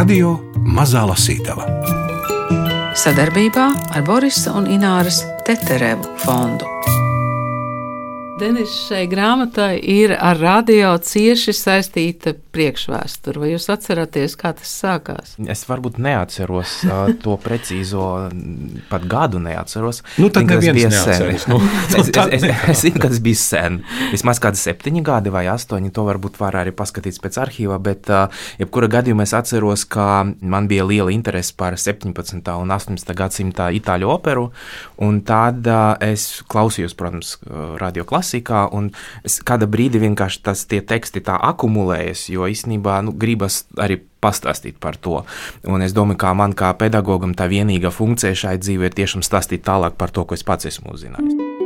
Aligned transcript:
Radio 0.00 0.30
Mazā 0.64 1.02
Lasītava 1.04 1.66
sadarbībā 2.96 3.64
ar 3.92 4.04
Borisa 4.06 4.54
un 4.56 4.64
Ināras 4.72 5.18
Teterevu 5.44 6.14
fondu. 6.22 6.64
Denis, 8.40 8.72
šai 8.86 9.02
grāmatai 9.12 9.74
ir 9.84 10.14
ar 10.16 10.40
radio 10.40 10.94
cieši 11.04 11.52
saistīta 11.52 12.32
priekšvēsture. 12.54 13.40
Vai 13.42 13.52
jūs 13.52 13.68
atceraties, 13.72 14.36
kā 14.38 14.52
tas 14.58 14.70
sākās? 14.82 15.34
Es 15.50 15.62
varbūt 15.68 16.00
neatceros 16.02 16.74
uh, 16.86 17.12
to 17.22 17.36
precīzo, 17.40 18.04
pat 18.90 19.06
gadu 19.10 19.40
neatceros. 19.42 20.02
Nu, 20.20 20.30
tad 20.34 20.48
tas 20.50 20.64
bija 20.66 20.90
sen. 20.92 21.36
Nu, 21.50 21.60
es, 21.98 22.10
es, 22.10 22.12
es, 22.40 22.46
es 22.74 22.82
zinu, 22.84 23.00
ka 23.02 23.10
tas 23.12 23.22
bija 23.24 23.40
sen. 23.40 23.80
Vismaz 24.12 24.42
kādi 24.42 24.60
septiņi 24.60 25.04
gadi 25.06 25.32
vai 25.34 25.46
astoņi. 25.52 25.92
To 25.96 26.06
varbūt 26.08 26.40
var 26.40 26.58
arī 26.62 26.74
paskatīties 26.76 27.22
pēc 27.22 27.40
arhīva, 27.44 27.80
bet 27.82 28.10
uh, 28.12 28.42
jebkura 28.60 28.90
gadījumā 28.98 29.28
es 29.28 29.34
atceros, 29.36 29.86
ka 29.90 30.26
man 30.40 30.68
bija 30.70 30.86
liela 30.88 31.14
interese 31.14 31.54
par 31.56 31.78
17. 31.80 32.12
un 32.60 32.76
18. 32.76 33.14
gadsimta 33.16 33.70
itāļu 33.76 34.10
operu. 34.10 34.48
Un 35.00 35.22
tad 35.26 35.64
uh, 35.70 35.94
es 36.04 36.42
klausījos, 36.50 36.96
protams, 36.98 37.36
radio 37.80 38.04
klasikā, 38.08 38.66
un 38.76 38.90
es 39.26 39.38
kāda 39.46 39.68
brīdi 39.70 40.00
vienkārši 40.02 40.42
tas 40.44 40.64
tie 40.70 40.80
teksti 40.84 41.22
tā 41.26 41.36
akumulējas, 41.50 42.26
jo 42.32 42.39
īstenībā 42.48 43.00
nu, 43.04 43.12
gribas 43.12 43.64
arī 43.76 44.00
pastāstīt 44.22 44.80
par 44.80 44.96
to. 44.96 45.22
Un 45.68 45.84
es 45.84 45.92
domāju, 45.96 46.20
ka 46.24 46.34
man 46.36 46.56
kā 46.56 46.72
pedagogam 46.78 47.34
tā 47.36 47.48
vienīgā 47.50 47.92
funkcija 47.92 48.36
šai 48.36 48.56
dzīvē 48.62 48.90
ir 48.90 48.98
tiešām 49.02 49.24
stāstīt 49.26 49.66
tālāk 49.66 50.00
par 50.00 50.14
to, 50.14 50.24
ko 50.24 50.38
es 50.38 50.46
pats 50.46 50.70
esmu 50.70 50.94
uzzinājis. 50.96 51.58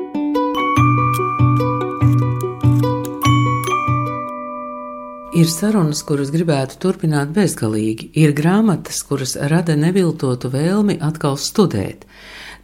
Ir 5.35 5.49
sarunas, 5.51 6.05
kuras 6.07 6.29
gribētu 6.31 6.77
turpināt 6.79 7.33
bezgalīgi, 7.35 8.13
ir 8.23 8.31
grāmatas, 8.39 9.01
kuras 9.03 9.35
rada 9.51 9.75
neviltotu 9.75 10.47
vēlmi 10.53 11.01
atkal 11.03 11.35
studēt. 11.43 12.05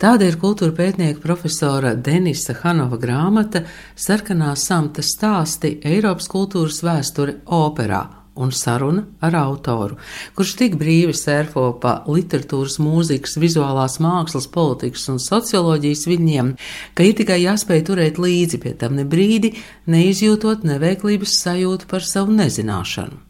Tāda 0.00 0.24
ir 0.30 0.38
kultūra 0.40 0.72
pētnieka 0.72 1.20
profesora 1.20 1.90
Denisa 1.92 2.54
Hanova 2.62 2.96
grāmata 2.96 3.66
Sarkanās 4.00 4.64
samta 4.70 5.04
stāsti 5.04 5.74
Eiropas 5.84 6.30
kultūras 6.32 6.80
vēsture 6.86 7.42
operā 7.44 8.19
un 8.40 8.52
saruna 8.56 9.04
ar 9.24 9.36
autoru, 9.42 9.98
kurš 10.36 10.56
tik 10.60 10.76
brīvi 10.80 11.14
sērfo 11.16 11.66
pa 11.82 12.00
literatūras, 12.08 12.78
mūzikas, 12.82 13.38
vizuālās 13.40 13.98
mākslas, 14.02 14.48
politikas 14.50 15.08
un 15.12 15.20
socioloģijas 15.22 16.06
viņiem, 16.10 16.54
ka 16.94 17.06
ir 17.06 17.16
tikai 17.20 17.40
jāspēj 17.44 17.86
turēt 17.88 18.20
līdzi 18.22 18.62
pie 18.62 18.76
tam 18.80 18.98
ne 18.98 19.06
brīdi, 19.08 19.54
neizjūtot 19.90 20.64
neveiklības 20.68 21.40
sajūtu 21.44 21.90
par 21.90 22.06
savu 22.06 22.36
nezināšanu. 22.38 23.26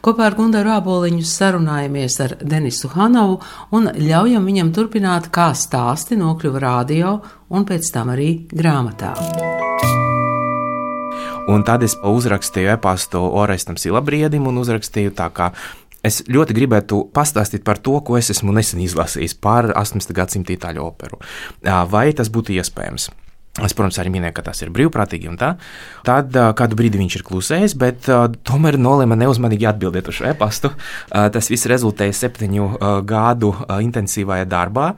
Kopā 0.00 0.30
ar 0.30 0.36
Gundaru 0.38 0.72
Āboliņu 0.72 1.26
sarunājamies 1.28 2.16
ar 2.24 2.36
Denisu 2.40 2.88
Hanovu 2.94 3.36
un 3.76 3.90
ļaujam 4.00 4.48
viņam 4.48 4.72
turpināt, 4.76 5.28
kā 5.28 5.50
stāsti 5.52 6.16
nokļuva 6.20 6.64
radio 6.64 7.18
un 7.52 7.68
pēc 7.68 7.92
tam 7.92 8.14
arī 8.16 8.30
grāmatā. 8.48 9.12
Un 11.48 11.64
tad 11.64 11.82
es 11.86 11.96
uzrakstīju 12.04 12.74
e-pastu 12.74 13.22
Orestam 13.40 13.78
Silabriedim 13.80 14.46
un 14.50 14.60
uzrakstīju 14.60 15.14
tā 15.16 15.30
kā 15.32 15.52
Es 16.00 16.22
ļoti 16.32 16.54
gribētu 16.56 17.02
pastāstīt 17.12 17.60
par 17.60 17.76
to, 17.84 17.98
ko 18.00 18.16
es 18.16 18.30
esmu 18.32 18.54
nesen 18.56 18.80
izlasījis 18.80 19.34
par 19.36 19.68
18. 19.76 20.14
gadsimta 20.16 20.54
itāļu 20.54 20.80
operu. 20.80 21.18
Vai 21.92 22.06
tas 22.16 22.32
būtu 22.32 22.54
iespējams? 22.56 23.10
Es, 23.58 23.72
protams, 23.74 23.96
arī 23.98 24.12
minēju, 24.14 24.34
ka 24.36 24.44
tas 24.46 24.60
ir 24.62 24.70
brīvprātīgi 24.70 25.26
un 25.26 25.34
tā. 25.40 25.48
Tad 26.06 26.36
kādu 26.56 26.76
brīdi 26.78 27.00
viņš 27.00 27.16
ir 27.18 27.24
klusējis, 27.26 27.72
bet 27.80 28.06
tomēr 28.46 28.78
nolēma 28.78 29.18
neuzmanīgi 29.18 29.66
atbildēt 29.66 30.06
uz 30.12 30.20
šo 30.20 30.28
e-pastu. 30.30 30.70
Tas 31.10 31.50
viss 31.50 31.66
rezultēja 31.68 32.14
septiņu 32.14 32.68
gadu 33.10 33.50
intensīvajā 33.74 34.46
darbā, 34.52 34.92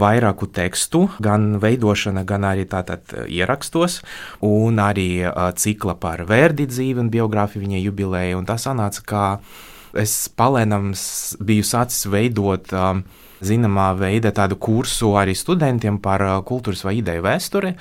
vairāku 0.00 0.48
tekstu, 0.56 1.04
gan 1.20 1.60
veidošana, 1.60 2.24
gan 2.24 2.48
arī 2.48 2.64
tātad 2.72 3.12
ierakstos, 3.28 4.00
un 4.40 4.80
arī 4.80 5.28
cikla 5.60 5.98
par 6.00 6.24
vērdi 6.32 6.64
dzīvi 6.72 7.04
un 7.04 7.12
biogrāfiju 7.12 7.66
viņa 7.68 7.84
jubilēju. 7.84 8.40
Un 8.40 8.48
tas 8.48 8.64
sanāca, 8.64 9.04
ka 9.04 9.28
es 10.00 10.16
palēnām 10.32 10.94
biju 11.44 11.70
sācis 11.76 12.08
veidot. 12.08 12.72
Um, 12.72 13.04
zināmā 13.44 13.90
veida 13.98 14.32
tādu 14.34 14.58
kursu 14.60 15.14
arī 15.20 15.34
studentiem 15.38 15.98
par 16.02 16.24
uh, 16.24 16.36
kultūras 16.46 16.84
vai 16.86 16.98
ideju 17.00 17.24
vēsturi. 17.26 17.74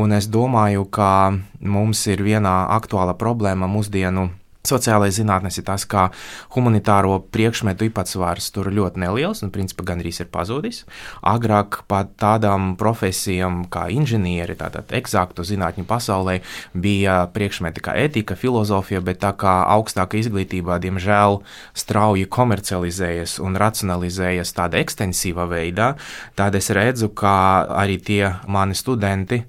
Un 0.00 0.16
es 0.16 0.28
domāju, 0.30 0.86
ka 0.90 1.34
mums 1.60 2.06
ir 2.10 2.22
viena 2.24 2.64
aktuāla 2.76 3.16
problēma 3.18 3.70
mūsdienu 3.70 4.30
Sociālais 4.64 5.12
zinātnēs 5.12 5.58
ir 5.60 5.66
tas, 5.68 5.82
ka 5.84 6.06
humanitāro 6.54 7.18
priekšmetu 7.36 7.84
īpatsvars 7.90 8.46
tur 8.54 8.70
ļoti 8.72 9.02
neliels 9.02 9.42
un, 9.44 9.50
principā, 9.52 9.84
gandrīz 9.90 10.22
ir 10.24 10.30
pazudis. 10.32 10.78
Agrāk 11.20 11.82
pat 11.84 12.14
tādām 12.16 12.70
profesijām 12.80 13.66
kā 13.68 13.90
inženieri, 13.92 14.56
tātad 14.56 14.88
eksaktu 14.96 15.44
zinātņu 15.44 15.84
pasaulē, 15.84 16.38
bija 16.72 17.18
priekšmeti 17.36 17.84
kā 17.84 17.92
etika, 18.06 18.38
filozofija, 18.40 19.02
bet 19.04 19.20
tā 19.26 19.34
kā 19.36 19.52
augstāka 19.74 20.16
izglītībā, 20.22 20.80
diemžēl, 20.80 21.42
strauji 21.76 22.24
komercializējas 22.24 23.36
un 23.44 23.60
racionalizējas 23.60 24.56
tādā 24.56 24.80
ekstensīvā 24.80 25.44
veidā, 25.52 25.92
tad 26.40 26.56
es 26.56 26.72
redzu, 26.72 27.12
ka 27.12 27.36
arī 27.84 28.00
tie 28.00 28.32
mani 28.48 28.72
studenti 28.72 29.42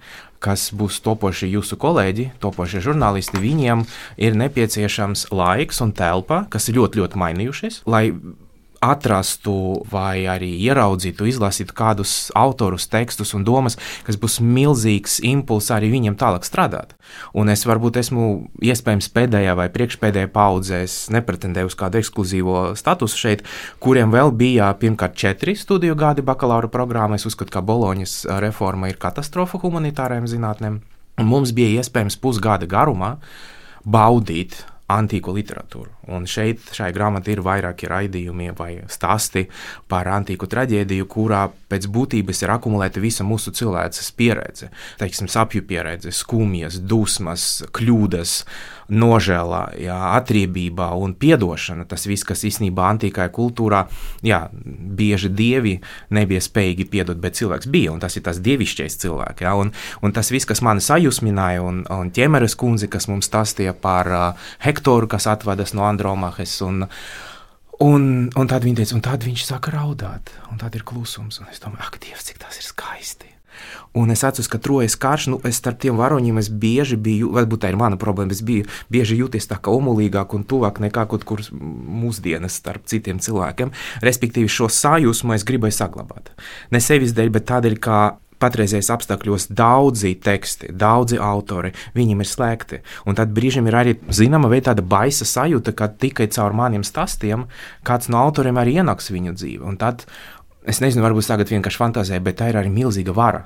kas 0.44 0.70
būs 0.76 1.00
topošie 1.06 1.50
jūsu 1.54 1.78
kolēģi, 1.82 2.30
topošie 2.44 2.82
žurnālisti, 2.86 3.42
viņiem 3.42 3.86
ir 4.22 4.40
nepieciešams 4.40 5.30
laiks 5.36 5.82
un 5.86 5.94
telpa, 5.96 6.46
kas 6.52 6.70
ir 6.70 6.80
ļoti, 6.80 7.02
ļoti 7.02 7.22
mainījušies, 7.22 7.82
lai 7.90 8.10
atrastu 8.86 9.56
vai 9.92 10.26
arī 10.30 10.52
ieraudzītu, 10.68 11.28
izlasītu 11.30 11.76
kādus 11.76 12.14
autorus, 12.38 12.88
tekstus 12.92 13.34
un 13.38 13.46
domas, 13.48 13.78
kas 14.08 14.20
būs 14.22 14.40
milzīgs 14.44 15.20
impulss 15.26 15.74
arī 15.74 15.92
viņiem 15.94 16.18
tālāk 16.20 16.48
strādāt. 16.48 16.96
Un 17.38 17.50
es 17.54 17.66
varbūt 17.68 18.00
esmu 18.02 18.26
iespējams 18.66 19.10
pēdējā 19.16 19.56
vai 19.58 19.68
priekšpēdējā 19.74 20.32
paudzē, 20.34 20.82
es 20.86 20.98
nepretendēju 21.14 21.72
uz 21.72 21.78
kādu 21.80 22.02
ekskluzīvo 22.02 22.66
statusu 22.80 23.22
šeit, 23.22 23.46
kuriem 23.84 24.14
vēl 24.14 24.34
bija 24.36 24.72
pirmkārt 24.80 25.18
četri 25.18 25.56
studiju 25.60 25.98
gadi 26.00 26.26
bakalaura 26.26 26.70
programmā. 26.72 27.20
Es 27.20 27.28
uzskatu, 27.30 27.54
ka 27.54 27.64
Boloņas 27.66 28.26
reforma 28.44 28.92
ir 28.92 29.00
katastrofa 29.02 29.62
humanitārajām 29.64 30.30
zinātnēm. 30.30 30.80
Mums 31.24 31.54
bija 31.56 31.80
iespējams 31.80 32.18
pusgada 32.20 32.68
garumā 32.68 33.16
baudīt 33.86 34.58
antīko 34.92 35.34
literatūru. 35.34 35.90
Un 36.14 36.28
šeit, 36.30 36.62
šai 36.76 36.92
grāmatā, 36.94 37.34
ir 37.34 37.42
vairāki 37.46 37.90
raidījumi 37.90 38.52
vai 38.58 38.72
stāsti 38.92 39.48
par 39.90 40.10
antīku 40.14 40.48
traģēdiju, 40.52 41.08
kurā 41.10 41.48
pēc 41.72 41.88
būtības 41.90 42.44
ir 42.44 42.54
akumulēta 42.54 43.02
visa 43.02 43.26
mūsu 43.26 43.54
cilvēces 43.58 44.12
pieredze. 44.18 44.70
Teiksim, 45.02 45.30
sapju 45.32 45.66
pieredze, 45.66 46.14
skumjas, 46.14 46.78
dusmas, 46.86 47.64
kļūdas, 47.74 48.38
nožēlā, 48.90 49.62
jā, 49.82 49.98
atriebībā 50.20 50.92
un 51.00 51.16
atdošana. 51.16 51.86
Tas 51.90 52.06
viss, 52.08 52.26
kas 52.28 52.46
īstenībā 52.46 52.86
antīkajā 52.94 53.32
kultūrā, 53.34 53.86
jā, 54.26 54.46
bieži 54.54 55.30
dievi 55.30 55.76
nebija 56.10 56.42
spējīgi 56.44 56.88
piedot, 56.90 57.20
bet 57.22 57.38
cilvēks 57.40 57.70
bija, 57.72 57.94
un 57.94 58.02
tas 58.04 58.16
ir 58.16 58.26
tas 58.26 58.42
dievišķais 58.46 59.00
cilvēks. 59.02 59.46
Jā, 59.46 59.56
un, 59.58 59.74
un 60.02 60.16
tas 60.16 60.32
viss, 60.34 60.48
kas 60.50 60.62
mani 60.66 60.84
sajūsmināja, 60.86 61.64
un, 61.66 61.84
un 61.90 62.12
ķemeres 62.16 62.58
kundze, 62.60 62.90
kas 62.92 63.10
mums 63.12 63.30
stāstīja 63.30 63.74
par 63.74 64.12
uh, 64.12 64.50
Hektoru, 64.66 65.10
kas 65.12 65.28
atvadas 65.32 65.76
no 65.78 65.88
Andromahes. 65.90 66.60
Un, 66.66 66.86
Un, 67.84 68.30
un 68.40 68.48
tad 68.48 68.64
viņa 68.64 68.78
teica, 68.80 68.96
un 68.96 69.02
tad 69.04 69.26
viņš 69.28 69.42
sāka 69.50 69.74
raudāt, 69.74 70.32
un 70.48 70.56
tad 70.62 70.78
ir 70.80 70.86
klusums. 70.88 71.42
Un 71.44 71.52
es 71.52 71.60
domāju, 71.60 71.84
ak, 71.84 72.00
Dievs, 72.06 72.24
cik 72.30 72.40
tas 72.40 72.56
ir 72.62 72.64
skaisti. 72.64 73.35
Un 73.96 74.12
es 74.12 74.26
atceros, 74.28 74.50
ka 74.52 74.60
trojas 74.60 74.98
karš, 75.00 75.30
nu, 75.32 75.40
es 75.48 75.60
starp 75.62 75.80
tiem 75.84 76.00
varoņiem 76.00 76.42
bieži 76.60 76.98
biju, 77.00 77.32
varbūt 77.36 77.64
tā 77.64 77.72
ir 77.72 77.80
mana 77.80 78.00
problēma, 78.02 78.36
es 78.36 78.44
biju 78.46 78.68
bieži 78.92 79.20
jūties 79.22 79.48
tā 79.52 79.60
kā 79.62 79.72
omulīgāk 79.72 80.36
un 80.36 80.44
tuvāk 80.44 80.82
nekā 80.84 81.08
kaut 81.12 81.24
kur 81.28 81.42
mūsdienas 81.52 82.60
starp 82.60 82.86
citiem 82.92 83.22
cilvēkiem. 83.24 83.72
Respektīvi, 84.06 84.52
šo 84.52 84.68
sajūsmu 84.72 85.38
es 85.38 85.48
gribēju 85.48 85.80
saglabāt. 85.80 86.34
Ne 86.72 86.84
sevis 86.84 87.16
dēļ, 87.16 87.34
bet 87.38 87.50
tādēļ, 87.52 87.80
ka 87.80 87.98
patreizējos 88.42 88.92
apstākļos 88.96 89.48
daudzi 89.56 90.14
teksti, 90.24 90.72
daudzi 90.76 91.20
autori, 91.22 91.74
viņiem 91.96 92.24
ir 92.24 92.30
slēgti. 92.30 92.82
Un 93.08 93.18
tad 93.18 93.34
brīžiem 93.36 93.70
ir 93.70 93.80
arī 93.80 93.96
zināma 94.14 94.52
veida 94.52 94.72
tāda 94.72 94.86
baisa 94.86 95.28
sajūta, 95.28 95.76
ka 95.78 95.90
tikai 95.90 96.28
caur 96.36 96.56
maniem 96.58 96.86
stāstiem 96.86 97.48
kāds 97.88 98.12
no 98.12 98.22
autoriem 98.26 98.60
arī 98.62 98.80
ienāks 98.82 99.12
viņu 99.14 99.36
dzīvi. 99.40 99.64
Un 99.66 99.80
tad 99.82 100.06
es 100.68 100.82
nezinu, 100.84 101.06
varbūt 101.06 101.32
tagad 101.32 101.52
vienkārši 101.54 101.82
fantāzē, 101.82 102.22
bet 102.24 102.42
tā 102.42 102.52
ir 102.52 102.60
arī 102.60 102.74
milzīga 102.74 103.16
vara 103.16 103.46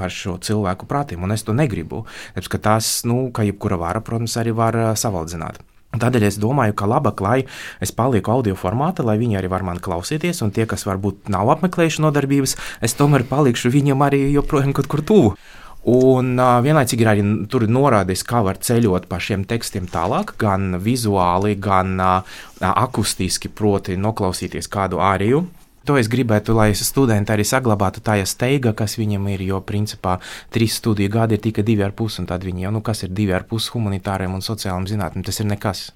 par 0.00 0.12
šo 0.14 0.38
cilvēku 0.40 0.88
prātiem, 0.90 1.22
un 1.22 1.36
es 1.36 1.44
to 1.44 1.56
negribu. 1.56 2.06
Tāpēc, 2.34 2.48
ka 2.54 2.64
tās, 2.70 2.94
nu, 3.08 3.26
kā 3.36 3.44
jebkura 3.46 3.78
vara, 3.80 4.02
protams, 4.04 4.38
arī 4.40 4.56
var 4.56 4.80
savaldzināt. 4.96 5.60
Tādēļ 5.90 6.28
es 6.28 6.36
domāju, 6.38 6.74
ka 6.78 6.86
labāk, 6.86 7.18
lai 7.24 7.38
es 7.82 7.90
palieku 7.90 8.30
audio 8.30 8.54
formātā, 8.54 9.02
lai 9.02 9.16
viņi 9.18 9.40
arī 9.40 9.48
var 9.50 9.64
mani 9.66 9.82
klausīties, 9.82 10.38
un 10.46 10.52
tie, 10.54 10.62
kas 10.70 10.86
varbūt 10.86 11.32
nav 11.34 11.50
apmeklējuši 11.56 12.04
nodarbības, 12.04 12.54
es 12.86 12.94
tomēr 12.94 13.26
palikšu 13.26 13.72
viņam 13.74 14.06
arī 14.06 14.28
joprojām 14.30 14.74
kaut 14.76 14.86
kur 14.92 15.02
tuvu. 15.02 15.32
Un 15.90 16.34
uh, 16.36 16.58
vienlaicīgi 16.60 17.02
ir 17.02 17.10
arī 17.10 17.22
tur 17.50 17.64
norādīts, 17.66 18.22
kā 18.28 18.42
var 18.44 18.60
ceļot 18.60 19.08
pa 19.10 19.18
šiem 19.18 19.46
tekstiem 19.48 19.88
tālāk, 19.90 20.34
gan 20.38 20.76
vizuāli, 20.84 21.56
gan 21.56 21.96
uh, 21.98 22.42
akustiski, 22.60 23.48
proti, 23.48 23.96
noklausīties 23.96 24.70
kādu 24.70 25.00
āriju. 25.02 25.46
To 25.88 25.96
es 25.96 26.10
gribētu, 26.12 26.52
lai 26.56 26.74
studenti 26.76 27.32
arī 27.32 27.44
saglabātu 27.48 28.02
tā 28.04 28.18
steiga, 28.28 28.74
kas 28.76 28.98
viņam 29.00 29.30
ir. 29.32 29.46
Jo, 29.50 29.62
principā, 29.64 30.18
trīs 30.52 30.76
studiju 30.76 31.12
gadi 31.14 31.38
ir 31.38 31.44
tikai 31.46 31.64
divi 31.64 31.86
ar 31.86 31.94
pusi, 31.96 32.20
un 32.20 32.28
tad 32.28 32.44
viņi 32.44 32.66
jau, 32.66 32.74
nu, 32.76 32.82
kas 32.84 33.06
ir 33.06 33.14
divi 33.16 33.32
ar 33.32 33.46
pusi 33.48 33.72
humanitāriem 33.72 34.36
un 34.36 34.44
sociāliem 34.44 34.86
zinātnēm, 34.90 35.24
tas 35.24 35.40
ir 35.40 35.48
nekas 35.48 35.86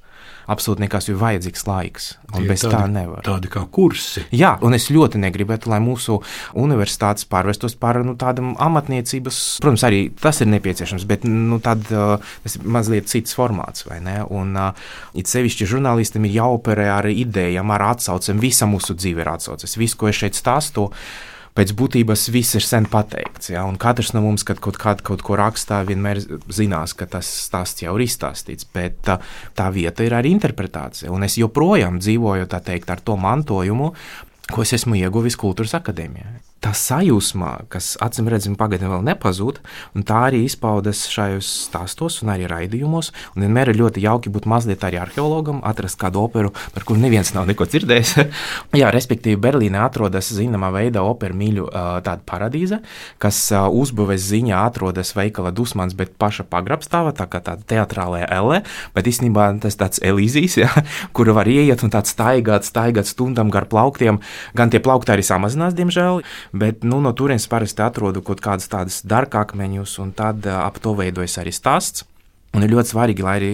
absolūti 0.50 0.84
nekas, 0.84 1.08
jo 1.08 1.16
ir 1.16 1.20
vajadzīgs 1.22 1.66
laiks. 1.68 2.08
Un 2.34 2.46
bez 2.48 2.64
tādi, 2.64 2.74
tā 2.74 2.82
nevar. 2.90 3.22
Tādi 3.26 3.50
kā 3.52 3.64
kursi. 3.72 4.24
Jā, 4.34 4.54
un 4.64 4.76
es 4.76 4.88
ļoti 4.92 5.20
negribētu, 5.22 5.70
lai 5.72 5.80
mūsu 5.84 6.18
universitātes 6.60 7.28
pārvestos 7.30 7.76
par 7.80 8.00
nu, 8.06 8.16
tādu 8.20 8.54
amatniecības, 8.62 9.40
protams, 9.64 9.84
arī 9.86 10.00
tas 10.20 10.42
ir 10.42 10.50
nepieciešams, 10.52 11.06
bet 11.10 11.26
nu, 11.28 11.60
tad, 11.64 11.86
uh, 11.94 12.16
tas 12.44 12.58
ir 12.58 12.66
mazliet 12.76 13.10
cits 13.12 13.36
formāts. 13.36 13.86
Un 14.34 14.56
uh, 14.58 14.88
it 15.14 15.30
sevišķi 15.30 15.70
žurnālistam 15.74 16.26
ir 16.26 16.38
jāoperē 16.40 16.88
ar 16.98 17.10
idejām, 17.10 17.70
ar 17.74 17.90
atsaucēm. 17.92 18.42
Visa 18.42 18.68
mūsu 18.70 18.96
dzīve 18.98 19.24
ir 19.24 19.34
atsauces. 19.36 19.78
Viss, 19.80 19.96
ko 19.98 20.10
es 20.10 20.18
šeit 20.18 20.38
stāstu, 20.38 20.90
pēc 21.54 21.72
būtības 21.78 22.28
viss 22.34 22.58
ir 22.58 22.66
sen 22.66 22.88
pateikts. 22.90 23.52
Ja? 23.54 23.64
Katrs 23.80 24.12
no 24.16 24.24
mums, 24.24 24.44
kad 24.46 24.60
kaut, 24.62 24.78
kād, 24.80 25.02
kaut 25.06 25.24
ko 25.26 25.38
rakstā, 25.40 25.82
vienmēr 25.86 26.20
zinās, 26.52 26.96
ka 26.98 27.08
tas 27.10 27.30
stāsts 27.46 27.84
jau 27.84 27.94
ir 27.98 28.06
izstāstīts. 28.08 28.68
Bet 28.74 29.00
tā, 29.06 29.20
tā 29.56 29.68
vieta 29.74 30.06
ir 30.06 30.16
arī 30.18 30.34
interpretācija. 30.34 31.12
Un 31.14 31.26
es 31.26 31.38
joprojām 31.40 32.00
dzīvoju 32.02 32.50
teikt, 32.54 32.90
ar 32.90 33.04
to 33.04 33.18
mantojumu, 33.20 33.92
ko 34.50 34.66
es 34.66 34.74
esmu 34.76 34.98
ieguvis 35.00 35.38
Kultūras 35.40 35.76
akadēmijā 35.78 36.43
tā 36.64 36.72
sajūsmā, 36.76 37.66
kas 37.72 37.94
acīm 38.02 38.28
redzami 38.32 38.56
pagaidām 38.56 38.92
vēl 38.94 39.04
nepazūd, 39.10 39.60
un 39.96 40.04
tā 40.06 40.22
arī 40.30 40.44
izpaudas 40.46 41.04
šajos 41.12 41.48
stāstos 41.66 42.22
un 42.24 42.32
arī 42.32 42.48
raidījumos. 42.48 43.10
Un 43.34 43.44
vienmēr 43.44 43.72
ir 43.72 43.80
ļoti 43.82 44.04
jauki 44.04 44.32
būt 44.32 44.48
mazliet 44.48 44.84
arī 44.86 45.00
arheologam, 45.02 45.60
atrast 45.66 45.98
kādu 46.00 46.22
operu, 46.24 46.54
par 46.74 46.86
kuru 46.88 47.02
neviens 47.02 47.34
nav 47.36 47.48
neko 47.50 47.66
dzirdējis. 47.68 48.14
Jā, 48.80 48.92
respektīvi, 48.94 49.40
Berlīnē 49.44 49.82
atrodas 49.84 50.30
zināmā 50.32 50.70
veidā 50.74 51.04
operas 51.04 51.36
mīļu 51.36 51.68
tāda 51.74 52.22
paradīze, 52.24 52.80
kas 53.20 53.40
uzbūves 53.52 54.24
ziņā 54.30 54.64
atrodas 54.64 55.12
veikala 55.18 55.52
dusmans, 55.54 55.96
bet 55.98 56.16
paša 56.20 56.46
pagrabstāva, 56.48 57.12
tā 57.16 57.28
kā 57.28 57.42
tāda 57.44 57.66
teatrālajā 57.74 58.30
elle, 58.32 58.62
bet 58.96 59.10
īstenībā 59.10 59.50
tas 59.64 59.76
tāds 59.80 60.00
elīzijas, 60.04 60.56
ja, 60.64 60.70
kur 61.12 61.28
var 61.36 61.50
ieiet 61.50 61.84
un 61.84 61.92
tāds 61.92 62.14
staigāt, 62.14 62.64
staigāt 62.68 63.10
stundām 63.10 63.52
gar 63.52 63.68
plauktiem. 63.68 64.22
Gan 64.56 64.72
tie 64.72 64.80
plaukti 64.84 65.12
arī 65.12 65.24
samazinās, 65.26 65.76
diemžēl, 65.76 66.22
Bet 66.54 66.84
nu, 66.86 67.00
no 67.02 67.10
turienes 67.18 67.48
parasti 67.50 67.82
atrodu 67.82 68.22
kaut 68.22 68.38
kādas 68.42 68.68
tādas 68.70 69.00
dārgākmeņus, 69.10 69.96
un 70.04 70.12
tad 70.14 70.46
ap 70.46 70.78
to 70.82 70.92
veidojas 70.94 71.40
arī 71.42 71.50
stāsts. 71.54 72.04
Un 72.54 72.62
ir 72.62 72.70
ļoti 72.70 72.92
svarīgi, 72.94 73.24
lai 73.24 73.34
arī 73.40 73.50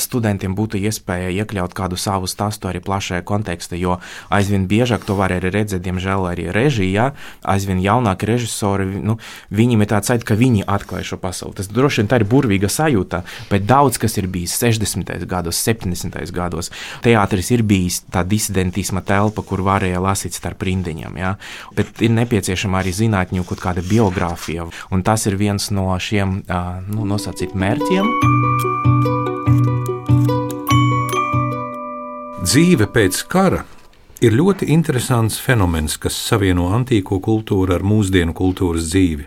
studentiem 0.00 0.54
būtu 0.54 0.78
iespēja 0.78 1.32
iekļaut 1.42 1.74
kādu 1.74 1.98
savu 1.98 2.28
stāstu 2.30 2.70
arī 2.70 2.80
plašajā 2.84 3.24
kontekstā, 3.26 3.78
jo 3.78 3.98
aizvien 4.34 4.68
biežāk 4.70 5.06
to 5.06 5.16
var 5.18 5.34
arī 5.34 5.50
redzēt, 5.54 5.82
diemžēl, 5.84 6.28
arī 6.30 6.46
režijā. 6.54 7.10
Aizvien 7.42 7.82
jaunāki 7.82 8.28
režisori, 8.30 8.86
nu, 9.02 9.18
viņiem 9.54 9.82
ir 9.82 9.90
tāds 9.90 10.10
sajūta, 10.10 10.28
ka 10.30 10.38
viņi 10.38 10.66
atklāja 10.70 11.10
šo 11.10 11.18
pasauli. 11.22 11.56
Tas 11.58 11.70
droši 11.70 12.02
vien 12.02 12.10
tā 12.12 12.20
ir 12.20 12.26
burvīga 12.30 12.70
sajūta, 12.70 13.24
bet 13.50 13.66
daudz 13.66 13.98
kas 14.02 14.18
ir 14.22 14.30
bijis 14.30 14.54
60. 14.60 15.10
gados, 15.30 15.58
70. 15.66 16.20
gados. 16.34 16.70
Teātris 17.04 17.50
ir 17.54 17.64
bijis 17.66 18.02
tā 18.12 18.22
disidentisma 18.28 19.02
telpa, 19.04 19.42
kur 19.42 19.64
varēja 19.66 20.02
lasīt 20.02 20.36
starp 20.38 20.62
rindiņām. 20.66 21.18
Ja? 21.18 21.34
Bet 21.74 22.02
ir 22.04 22.14
nepieciešama 22.14 22.82
arī 22.82 22.94
zinātņu 22.94 23.46
kaut 23.50 23.62
kāda 23.64 23.84
biogrāfija, 23.84 24.68
un 24.94 25.06
tas 25.06 25.26
ir 25.26 25.38
viens 25.40 25.70
no 25.74 25.90
šiem 25.98 26.42
nu, 26.90 27.06
nosacīt 27.08 27.56
mērķiem. 27.58 28.43
Dzīve 32.44 32.86
pēc 32.86 33.16
kara 33.26 33.64
ir 34.22 34.34
ļoti 34.36 34.68
interesants 34.70 35.40
fenomens, 35.42 35.96
kas 35.98 36.14
savieno 36.14 36.68
antīko 36.76 37.18
kultūru 37.24 37.74
ar 37.74 37.82
mūsdienu 37.82 38.34
kultūras 38.36 38.90
dzīvi. 38.92 39.26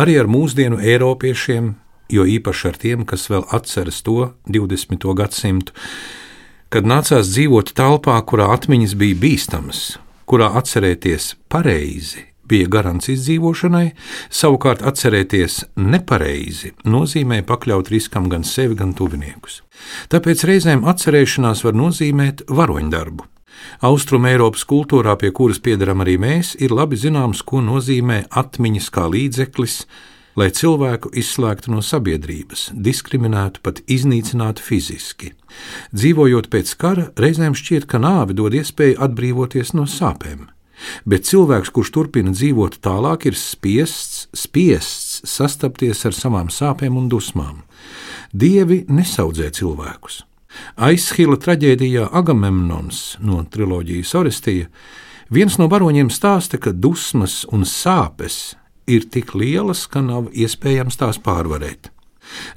Arī 0.00 0.16
ar 0.18 0.30
mūsdienu 0.30 0.80
eiropiešiem, 0.82 1.74
jo 2.10 2.24
īpaši 2.24 2.70
ar 2.70 2.80
tiem, 2.82 3.04
kas 3.06 3.28
vēl 3.30 3.44
atceras 3.54 4.00
to 4.02 4.32
20. 4.48 5.06
gadsimtu, 5.20 5.76
kad 6.72 6.88
nācās 6.88 7.30
dzīvot 7.34 7.74
telpā, 7.78 8.16
kurā 8.24 8.48
atmiņas 8.56 8.96
bija 8.98 9.20
bīstamas, 9.22 9.84
kurā 10.28 10.50
atcerēties 10.58 11.34
pareizi 11.52 12.27
bija 12.48 12.68
garants 12.72 13.10
izdzīvošanai, 13.12 13.86
savukārt 14.32 14.84
atcerēties 14.88 15.60
nepareizi 15.78 16.74
nozīmē 16.88 17.42
pakļaut 17.48 17.90
riskam 17.92 18.28
gan 18.32 18.46
sevi, 18.46 18.76
gan 18.78 18.94
tuviniekus. 18.96 19.62
Tāpēc 20.12 20.44
reizēm 20.48 20.86
atcerēšanās 20.88 21.64
var 21.66 21.76
nozīmēt 21.78 22.46
varoņdarbu. 22.48 23.26
Austrum 23.82 24.26
Eiropas 24.28 24.64
kultūrā, 24.68 25.16
pie 25.18 25.32
kuras 25.34 25.58
piedaram 25.62 26.04
arī 26.04 26.16
mēs, 26.20 26.54
ir 26.62 26.74
labi 26.74 26.98
zināms, 26.98 27.42
ko 27.42 27.62
nozīmē 27.64 28.24
atmiņas 28.30 28.90
kā 28.94 29.08
līdzeklis, 29.10 29.80
lai 30.38 30.50
cilvēku 30.54 31.10
izslēgtu 31.18 31.72
no 31.74 31.82
sabiedrības, 31.82 32.68
diskriminētu, 32.74 33.62
pat 33.64 33.82
iznīcinātu 33.90 34.62
fiziski. 34.62 35.32
Dzīvojot 35.94 36.50
pēc 36.52 36.76
kara, 36.78 37.08
reizēm 37.18 37.58
šķiet, 37.58 37.88
ka 37.90 37.98
nāve 38.02 38.38
dod 38.38 38.54
iespēju 38.58 39.00
atbrīvoties 39.08 39.74
no 39.74 39.88
sāpēm 39.90 40.46
bet 41.08 41.26
cilvēks, 41.28 41.72
kurš 41.74 41.92
turpina 41.94 42.32
dzīvot 42.34 42.78
tālāk, 42.84 43.28
ir 43.30 43.38
spiests, 43.38 44.28
spiests 44.36 45.22
sastapties 45.28 46.04
ar 46.08 46.16
savām 46.16 46.52
sāpēm 46.52 46.96
un 47.00 47.10
dusmām. 47.12 47.62
Dievi 48.32 48.84
nesaudzē 48.88 49.50
cilvēkus. 49.56 50.22
Aizhila 50.76 51.36
traģēdijā 51.40 52.08
Agamemnons 52.16 53.18
no 53.24 53.42
triloģijas 53.52 54.14
Orestija 54.18 54.68
viens 55.30 55.58
no 55.60 55.68
varoņiem 55.70 56.10
stāsta, 56.12 56.58
ka 56.58 56.72
dusmas 56.72 57.42
un 57.52 57.66
sāpes 57.68 58.56
ir 58.88 59.06
tik 59.12 59.34
lielas, 59.36 59.86
ka 59.86 60.00
nav 60.04 60.32
iespējams 60.32 60.98
tās 61.00 61.20
pārvarēt. 61.20 61.92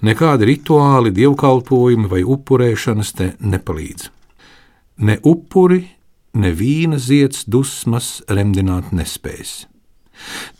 Nekādi 0.03 0.47
rituāli, 0.49 1.13
dievkalpojumi 1.15 2.09
vai 2.11 2.23
upurēšanas 2.27 3.13
te 3.15 3.29
nepalīdz. 3.39 4.09
Ne 5.07 5.17
upuri, 5.23 5.85
neviena 6.33 6.99
zieds 6.99 7.45
dusmas 7.47 8.21
remdināt 8.29 8.91
nespējas. 8.95 9.65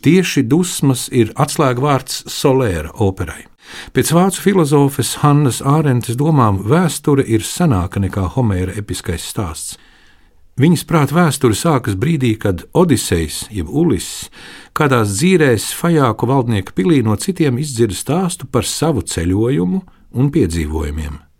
Tieši 0.02 0.42
dusmas 0.48 1.06
ir 1.14 1.30
atslēgvārds 1.38 2.24
Solēra 2.30 2.90
operai. 2.98 3.46
Pēc 3.94 4.10
vācu 4.12 4.42
filozofes 4.42 5.14
Hannas 5.22 5.62
Ārentes 5.62 6.18
domām 6.18 6.58
vēsture 6.66 7.24
ir 7.24 7.46
senāka 7.46 8.02
nekā 8.02 8.26
Homēra 8.34 8.74
episkais 8.76 9.24
stāsts. 9.30 9.78
Viņas 10.60 10.82
prāt 10.84 11.14
vēsture 11.16 11.56
sākas 11.56 11.96
brīdī, 11.96 12.34
kad 12.36 12.66
Odisejs, 12.76 13.46
jeb 13.54 13.70
Ulis, 13.72 14.28
kādās 14.76 15.14
dzīrēs 15.16 15.70
Fajāku 15.78 16.28
valdnieka 16.28 16.76
pilī 16.76 17.00
no 17.06 17.16
citiem 17.16 17.56
izdzird 17.62 17.96
stāstu 17.96 18.50
par 18.50 18.68
savu 18.68 19.00
ceļojumu 19.00 19.80
un 20.12 20.28
piedzīvojumiem. 20.34 21.31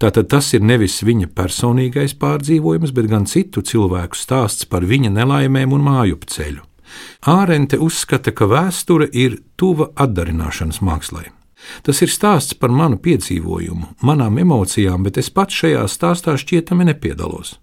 Tātad 0.00 0.30
tas 0.32 0.52
ir 0.56 0.64
nevis 0.64 1.02
viņa 1.04 1.30
personīgais 1.36 2.16
pārdzīvojums, 2.20 2.94
bet 2.96 3.10
gan 3.10 3.26
citu 3.30 3.62
cilvēku 3.62 4.16
stāsts 4.16 4.68
par 4.68 4.86
viņa 4.86 5.12
nelaimēm 5.12 5.72
un 5.76 5.84
māju 5.86 6.20
ceļu. 6.26 6.64
Ārente 7.26 7.78
uzskata, 7.82 8.32
ka 8.32 8.46
vēsture 8.48 9.08
ir 9.12 9.40
tuva 9.56 9.90
atdarināšanas 9.94 10.80
mākslai. 10.80 11.26
Tas 11.82 12.00
ir 12.04 12.12
stāsts 12.12 12.54
par 12.54 12.70
manu 12.70 12.98
piedzīvojumu, 13.02 13.96
manām 14.06 14.38
emocijām, 14.38 15.02
bet 15.02 15.18
es 15.18 15.30
pats 15.30 15.56
šajā 15.62 15.86
stāstā 15.90 16.36
šķietami 16.38 16.86
nepiedalos. 16.92 17.56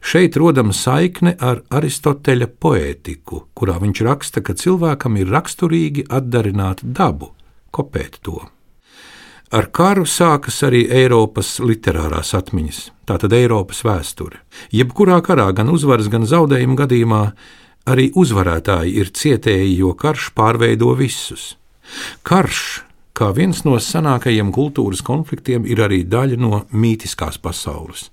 Šeit 0.00 0.38
rodama 0.40 0.72
saikne 0.72 1.34
ar 1.44 1.60
Aristoteļa 1.68 2.48
poētiku, 2.62 3.42
kurā 3.52 3.76
viņš 3.82 4.00
raksta, 4.06 4.40
ka 4.40 4.56
cilvēkam 4.56 5.18
ir 5.20 5.28
raksturīgi 5.28 6.06
atdarināt 6.08 6.80
dabu, 6.80 7.34
kopēt 7.74 8.16
to. 8.24 8.40
Ar 9.50 9.66
karu 9.74 10.04
sākas 10.06 10.60
arī 10.62 10.84
Eiropas 10.94 11.56
literārās 11.58 12.28
atmiņas, 12.38 12.84
tātad 13.02 13.32
Eiropas 13.34 13.80
vēsture. 13.82 14.38
Jebkurā 14.70 15.16
karā, 15.26 15.48
gan 15.58 15.72
uzvaras, 15.74 16.06
gan 16.06 16.22
zaudējuma 16.22 16.76
gadījumā, 16.78 17.22
arī 17.90 18.12
uzvarētāji 18.14 18.94
ir 19.02 19.10
cietēji, 19.10 19.72
jo 19.80 19.90
karš 19.98 20.28
pārveido 20.38 20.92
visus. 20.94 21.56
Karš, 22.22 22.84
kā 23.10 23.32
viens 23.34 23.64
no 23.66 23.74
senākajiem 23.82 24.52
kultūras 24.54 25.02
konfliktiem, 25.02 25.66
ir 25.66 25.82
arī 25.82 26.04
daļa 26.06 26.38
no 26.38 26.60
mītiskās 26.70 27.40
pasaules. 27.42 28.06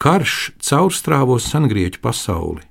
Karš 0.00 0.54
caurstrāvo 0.56 1.36
sengrieķu 1.36 2.00
pasauli. 2.00 2.64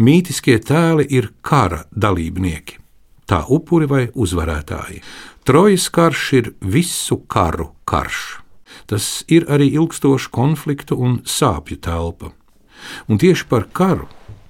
Mītiskie 0.00 0.56
tēli 0.56 1.04
ir 1.12 1.28
kara 1.44 1.84
dalībnieki, 1.92 2.80
tā 3.28 3.44
upuri 3.52 3.86
vai 3.92 4.02
uzvarētāji. 4.08 5.04
Trojas 5.44 5.88
karš 5.88 6.32
ir 6.38 6.52
visu 6.60 7.18
karu 7.26 7.72
karš. 7.84 8.38
Tas 8.86 9.24
ir 9.28 9.46
arī 9.50 9.72
ilgstošu 9.74 10.30
konfliktu 10.32 10.96
un 10.96 11.20
sāpju 11.26 11.80
telpa. 11.82 12.32
Un 13.08 13.18
tieši 13.18 13.46
par 13.50 13.68
karu, 13.72 14.08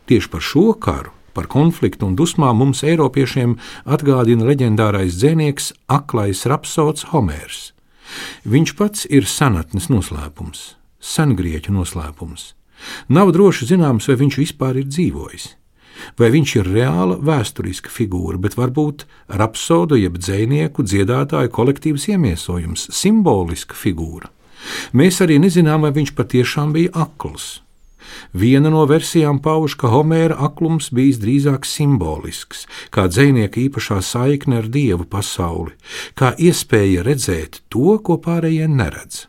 tieši 0.08 0.30
par 0.32 0.40
šo 0.40 0.72
karu, 0.80 1.12
Par 1.32 1.48
konfliktu 1.48 2.06
un 2.10 2.16
dusmām 2.16 2.58
mums, 2.60 2.82
Eiropiešiem, 2.84 3.56
atgādina 3.88 4.44
leģendārais 4.50 5.16
dzinieks 5.16 5.72
Aklais 5.88 6.44
rapsods 6.48 7.08
Homērs. 7.12 7.70
Viņš 8.44 8.74
pats 8.76 9.06
ir 9.08 9.24
senatnes 9.28 9.88
noslēpums, 9.88 10.74
sengrieķu 11.00 11.72
noslēpums. 11.72 12.52
Nav 13.08 13.32
droši 13.32 13.70
zināms, 13.72 14.10
vai 14.10 14.18
viņš 14.20 14.38
vispār 14.42 14.82
ir 14.82 14.90
dzīvojis. 14.90 15.54
Vai 16.18 16.30
viņš 16.34 16.54
ir 16.60 16.70
reāla 16.74 17.18
vēsturiska 17.22 17.92
figūra, 17.92 18.40
bet 18.40 18.56
varbūt 18.58 19.04
rapsodu 19.28 19.98
jeb 20.00 20.18
dzinieku 20.18 20.84
dziedātāju 20.86 21.52
kolektīvs 21.52 22.08
iemiesojums, 22.14 22.88
simboliska 22.94 23.76
figūra. 23.78 24.32
Mēs 24.96 25.20
arī 25.24 25.40
nezinām, 25.42 25.84
vai 25.84 25.92
viņš 25.94 26.14
patiešām 26.16 26.72
bija 26.76 26.94
akls. 27.04 27.60
Viena 28.32 28.70
no 28.72 28.82
versijām 28.88 29.38
pauž, 29.42 29.76
ka 29.78 29.90
Homēra 29.92 30.36
aklums 30.46 30.90
bijis 30.94 31.20
drīzāk 31.22 31.66
simbolisks, 31.68 32.66
kā 32.94 33.06
dzinieka 33.08 33.60
īpašā 33.66 34.00
saikne 34.04 34.60
ar 34.62 34.68
dievu 34.72 35.06
pasauli, 35.08 35.76
kā 36.18 36.32
iespēja 36.38 37.04
redzēt 37.06 37.62
to, 37.72 37.98
ko 38.04 38.18
pārējie 38.22 38.68
neredz. 38.68 39.26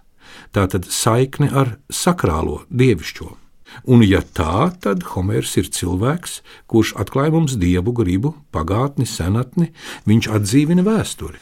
Tātad 0.54 0.90
saikne 0.90 1.50
ar 1.50 1.78
sakrālo 1.90 2.64
dievišķo. 2.70 3.43
Un, 3.84 4.04
ja 4.06 4.22
tā, 4.22 4.72
tad 4.84 5.04
Homērs 5.14 5.58
ir 5.60 5.70
cilvēks, 5.74 6.42
kurš 6.72 6.94
atklāj 7.04 7.34
mums 7.34 7.58
dievu 7.60 7.94
gribu, 7.96 8.36
pagātni, 8.54 9.08
senatni, 9.10 9.72
viņš 10.10 10.30
atdzīvina 10.38 10.86
vēsturi. 10.86 11.42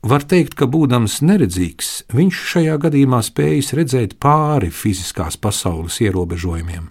Var 0.00 0.24
teikt, 0.24 0.54
ka 0.56 0.64
būdams 0.64 1.18
neredzīgs, 1.28 1.90
viņš 2.16 2.44
šajā 2.54 2.78
gadījumā 2.86 3.20
spējas 3.20 3.74
redzēt 3.76 4.16
pāri 4.22 4.70
fiziskās 4.72 5.36
pasaules 5.36 5.98
ierobežojumiem, 6.00 6.86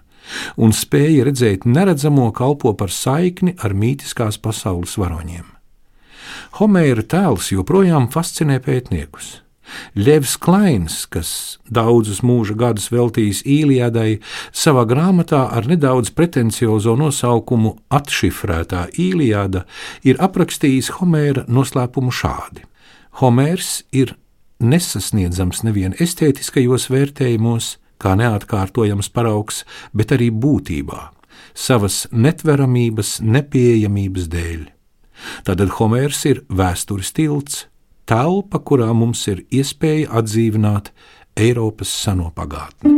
un 0.61 0.75
spēja 0.77 1.25
redzēt 1.25 1.65
neredzamo 1.65 2.29
kalpo 2.37 2.75
par 2.77 2.93
saikni 2.93 3.55
ar 3.65 3.73
mītiskās 3.73 4.37
pasaules 4.37 4.93
varoņiem. 5.01 5.47
Homēra 6.61 7.01
tēls 7.01 7.49
joprojām 7.55 8.11
fascinē 8.13 8.59
pētniekus. 8.61 9.39
Ļevs 9.97 10.35
Klains, 10.41 11.03
kas 11.09 11.59
daudzus 11.69 12.21
mūža 12.25 12.55
gadus 12.59 12.89
veltījis 12.93 13.43
Īlijādai, 13.47 14.19
savā 14.51 14.85
grāmatā 14.89 15.45
ar 15.55 15.67
nedaudz 15.69 16.13
pretenciozo 16.15 16.95
nosaukumu 16.99 17.75
Atšifrētā 17.89 18.87
Īlijāda 18.99 19.65
ir 20.07 20.21
aprakstījis 20.21 20.95
Homēra 20.99 21.45
noslēpumu 21.47 22.13
šādi. 22.13 22.65
Homērs 23.19 23.83
ir 23.91 24.15
nesasniedzams 24.59 25.63
nevien 25.63 25.95
estētiskajos 25.99 26.89
vērtējumos, 26.91 27.77
kā 27.99 28.15
neatkārtojams 28.19 29.09
paraugs, 29.11 29.63
bet 29.93 30.13
arī 30.15 30.29
būtībā, 30.31 31.09
savas 31.53 32.05
netveramības, 32.11 33.19
nepieejamības 33.23 34.29
dēļ. 34.31 34.61
Tātad 35.47 35.75
Homērs 35.79 36.23
ir 36.29 36.43
vēstures 36.47 37.11
tilts, 37.15 37.65
telpa, 38.09 38.57
kurā 38.65 38.89
mums 38.97 39.21
ir 39.29 39.43
iespēja 39.53 40.09
atdzīvināt 40.19 40.89
Eiropas 41.39 41.91
seno 41.93 42.31
pagātni. 42.35 42.95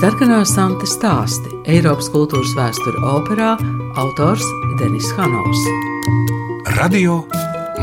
Sarkanā 0.00 0.40
samta 0.50 0.88
stāsti 0.90 1.52
Eiropas 1.70 2.08
kultūras 2.10 2.56
vēsture 2.58 2.98
operā 3.06 3.52
autors 4.02 4.42
Denis 4.80 5.06
Hanovs. 5.14 5.62
Radio 6.74 7.20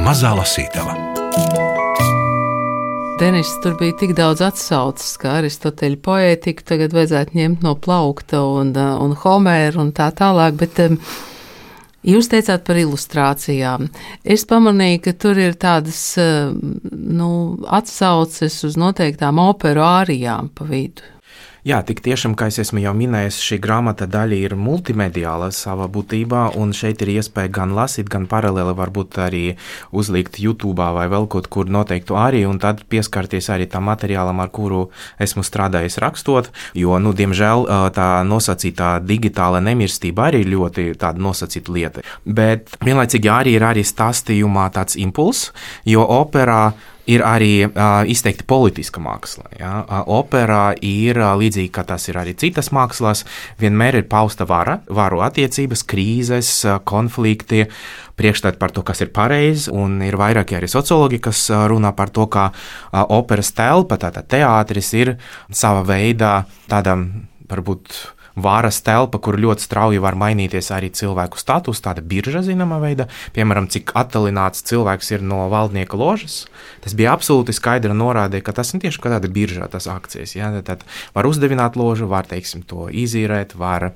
Mazā 0.03 0.33
lasītava. 0.35 0.97
Denis, 3.21 3.53
tur 3.63 3.77
bija 3.79 3.95
tik 4.01 4.11
daudz 4.17 4.43
atsauces, 4.43 5.13
ka 5.21 5.37
Aristoteļa 5.39 6.01
poētiku 6.03 6.65
tagad 6.67 6.95
vajadzētu 6.97 7.37
ņemt 7.39 7.63
no 7.63 7.77
plaukta 7.79 8.41
un, 8.43 8.73
un 8.75 9.15
Homēra 9.23 9.79
un 9.79 9.93
tā 9.95 10.09
tālāk, 10.17 10.57
bet 10.59 10.81
um, 10.83 10.99
jūs 12.07 12.29
teicāt 12.31 12.65
par 12.67 12.79
ilustrācijām. 12.81 13.89
Es 14.23 14.45
pamanīju, 14.49 15.01
ka 15.07 15.15
tur 15.25 15.39
ir 15.39 15.57
tādas 15.59 16.01
uh, 16.21 16.53
nu, 16.91 17.31
atsauces 17.67 18.59
uz 18.67 18.77
noteiktām 18.79 19.41
operu 19.43 19.85
ārijām 19.87 20.51
pa 20.55 20.67
vidu. 20.69 21.12
Jā, 21.63 21.77
tik 21.87 22.01
tiešām, 22.03 22.33
kā 22.35 22.49
es 22.51 22.57
esmu 22.59 22.81
jau 22.83 22.91
minējis, 22.91 23.37
šī 23.39 23.57
grāmata 23.63 24.03
daļa 24.11 24.35
ir 24.35 24.53
multimediāla 24.59 25.47
savā 25.55 25.85
būtībā, 25.87 26.41
un 26.59 26.73
šeit 26.75 26.99
ir 27.05 27.13
iespēja 27.13 27.53
gan 27.55 27.71
lasīt, 27.71 28.09
gan 28.11 28.25
paralēli 28.27 28.73
varbūt 28.75 29.19
arī 29.23 29.43
uzlikt 29.95 30.41
YouTube 30.43 30.83
vai 30.83 31.07
vēl 31.07 31.29
kaut 31.31 31.47
kur 31.47 31.71
noteiktu 31.71 32.19
arī, 32.19 32.43
un 32.49 32.59
tad 32.59 32.83
pieskarties 32.91 33.47
arī 33.55 33.69
tam 33.71 33.87
materiālam, 33.87 34.43
ar 34.43 34.51
kuru 34.51 34.89
esmu 35.23 35.47
strādājis 35.47 36.01
rakstot, 36.03 36.51
jo, 36.75 36.99
nu, 36.99 37.15
diemžēl 37.15 37.63
tā 37.95 38.11
nosacītā 38.27 38.97
digitāla 39.07 39.63
nemirstība 39.63 40.27
arī 40.27 40.43
ir 40.43 40.51
ļoti 40.57 40.89
tāda 40.99 41.23
nosacīta 41.23 41.79
lieta. 41.79 42.03
Bet 42.27 42.75
vienlaicīgi 42.83 43.31
arī 43.31 43.55
ir 43.55 43.63
arī 43.71 43.87
stāstījumā 43.87 44.67
tāds 44.75 44.99
impulss, 44.99 45.53
jo 45.87 46.03
operā 46.03 46.73
ir 47.09 47.23
arī 47.25 47.65
uh, 47.65 48.03
izteikti 48.07 48.45
politiska 48.47 49.01
māksla. 49.03 49.49
Ja? 49.59 49.73
Operā 50.07 50.75
ir 50.83 51.19
līdzīgi 51.19 51.71
kā 51.73 51.83
tas 51.87 52.07
ir 52.07 52.19
arī 52.21 52.35
citas 52.39 52.71
mākslās, 52.75 53.25
vienmēr 53.59 53.99
ir 53.99 54.07
pausta 54.11 54.47
vara, 54.47 54.79
varu 54.87 55.23
attiecības, 55.25 55.83
krīzes, 55.89 56.53
konflikti, 56.87 57.65
priekšstati 58.19 58.59
par 58.61 58.71
to, 58.71 58.85
kas 58.87 59.03
ir 59.03 59.11
pareizi, 59.15 59.71
un 59.73 59.99
ir 60.05 60.17
vairāki 60.19 60.57
arī 60.57 60.69
sociologi, 60.71 61.19
kas 61.23 61.47
runā 61.71 61.91
par 61.97 62.13
to, 62.13 62.27
ka 62.31 62.51
operas 63.11 63.51
telpa, 63.57 63.97
tātad 63.99 64.29
teātris, 64.31 64.93
ir 64.95 65.15
sava 65.51 65.83
veida 65.87 66.43
tādam 66.71 67.09
varbūt 67.49 67.97
varas 68.35 68.81
telpa, 68.85 69.19
kur 69.21 69.37
ļoti 69.39 69.65
strauji 69.65 70.01
var 70.03 70.17
mainīties 70.19 70.71
arī 70.73 70.89
cilvēku 70.93 71.39
status, 71.41 71.81
tāda 71.85 72.03
birža 72.05 72.43
zināmā 72.45 72.79
veidā, 72.81 73.07
piemēram, 73.35 73.69
cik 73.71 73.93
attālināts 73.99 74.65
cilvēks 74.69 75.13
ir 75.13 75.25
no 75.25 75.45
valdnieka 75.53 75.99
ložas. 75.99 76.43
Tas 76.83 76.97
bija 76.97 77.13
absolūti 77.13 77.55
skaidra 77.55 77.95
norāde, 77.97 78.41
ka 78.41 78.55
tas 78.55 78.73
ir 78.73 78.83
tieši 78.83 79.03
kā 79.03 79.13
tāda 79.13 79.29
birža, 79.31 79.69
tas 79.71 79.89
akcijas. 79.91 80.35
Ja? 80.37 80.49
Tad 80.65 80.85
var 81.15 81.29
uzdevināt 81.29 81.77
ložu, 81.79 82.09
var 82.09 82.27
teiksim, 82.29 82.65
to 82.65 82.89
izīrēt, 82.89 83.57
var 83.59 83.91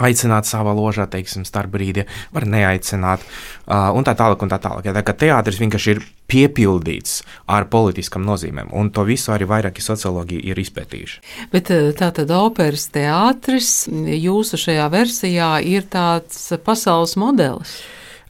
aicināt 0.00 0.48
savā 0.48 0.74
ložā, 0.76 1.06
teiksim, 1.10 1.44
starp 1.48 1.72
brīdi, 1.74 2.06
var 2.34 2.46
neaicināt, 2.48 3.24
uh, 3.66 3.90
un 3.96 4.06
tā 4.06 4.16
tālāk. 4.18 4.40
Un 4.40 4.50
tā 4.50 4.60
tālāk. 4.62 4.88
Ja, 4.88 4.94
tā 4.96 5.04
kā 5.04 5.14
teātris 5.26 5.60
vienkārši 5.60 5.94
ir 5.94 6.02
piepildīts 6.30 7.20
ar 7.50 7.66
politiskam 7.70 8.24
nozīmēm, 8.26 8.70
un 8.76 8.90
to 8.94 9.04
visu 9.08 9.34
arī 9.34 9.48
vairāki 9.50 9.84
sociologi 9.84 10.38
ir 10.50 10.60
izpētījuši. 10.62 11.22
Bet 11.52 11.72
tā 11.98 12.10
tad 12.16 12.32
operas 12.34 12.88
teātris 12.94 13.72
jūsu 13.90 14.60
šajā 14.64 14.90
versijā 14.92 15.54
ir 15.66 15.88
tāds 15.90 16.46
pasaules 16.64 17.16
modelis. 17.20 17.80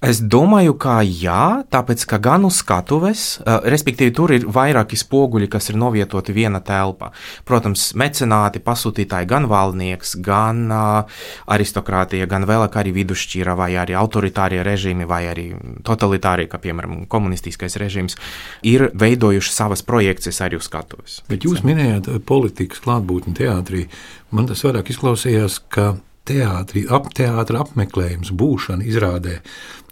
Es 0.00 0.22
domāju, 0.24 0.72
ka 0.80 1.02
jā, 1.04 1.60
tāpēc 1.68 2.06
ka 2.08 2.16
gan 2.24 2.46
uz 2.48 2.62
skatuves, 2.62 3.24
respektīvi, 3.44 4.14
tur 4.16 4.32
ir 4.32 4.46
vairāki 4.48 4.96
spoguļi, 4.96 5.48
kas 5.52 5.68
ir 5.68 5.76
novietoti 5.76 6.32
viena 6.32 6.62
telpā. 6.64 7.10
Protams, 7.44 7.90
mecenāti, 8.00 8.62
pasūtītāji, 8.64 9.28
gan 9.28 9.50
valdnieks, 9.50 10.14
gan 10.24 10.64
uh, 10.72 11.20
aristokrātija, 11.52 12.30
gan 12.30 12.48
vēl 12.48 12.64
arī 12.70 12.94
vidusšķira, 12.96 13.52
vai 13.60 13.74
arī 13.76 13.98
autoritārie 14.00 14.64
režīmi, 14.64 15.04
vai 15.04 15.26
arī 15.28 15.50
totalitārie, 15.84 16.48
kā 16.48 16.56
piemēram 16.64 17.04
komunistiskais 17.10 17.76
režīms, 17.80 18.16
ir 18.64 18.88
veidojuši 18.96 19.52
savas 19.52 19.84
projekcijas 19.84 20.40
arī 20.46 20.62
uz 20.62 20.70
skatuves. 20.70 21.20
Bet 21.28 21.44
jūs 21.44 21.60
minējāt 21.66 22.08
politikas 22.24 22.80
klātbūtni 22.86 23.36
teātrī. 23.36 23.90
Man 24.32 24.48
tas 24.48 24.64
vairāk 24.64 24.94
izklausījās, 24.94 25.60
ka 25.68 25.92
teātrī, 26.28 26.84
ap 26.90 27.10
teātra 27.16 27.64
apmeklējums, 27.64 28.32
būšana 28.36 28.86
izrādē. 28.86 29.40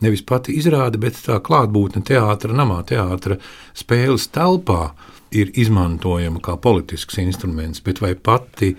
Nevis 0.05 0.23
pati 0.27 0.55
izrāde, 0.59 1.01
bet 1.01 1.19
tā 1.25 1.39
klātbūtne 1.45 2.05
teātra 2.07 2.55
namā, 2.55 2.83
teātra 2.89 3.39
spēles 3.77 4.29
telpā 4.35 4.93
ir 5.35 5.51
izmantojama 5.61 6.41
kā 6.45 6.57
politisks 6.61 7.19
instruments, 7.21 7.83
bet 7.85 8.03
vai 8.05 8.15
pati 8.15 8.75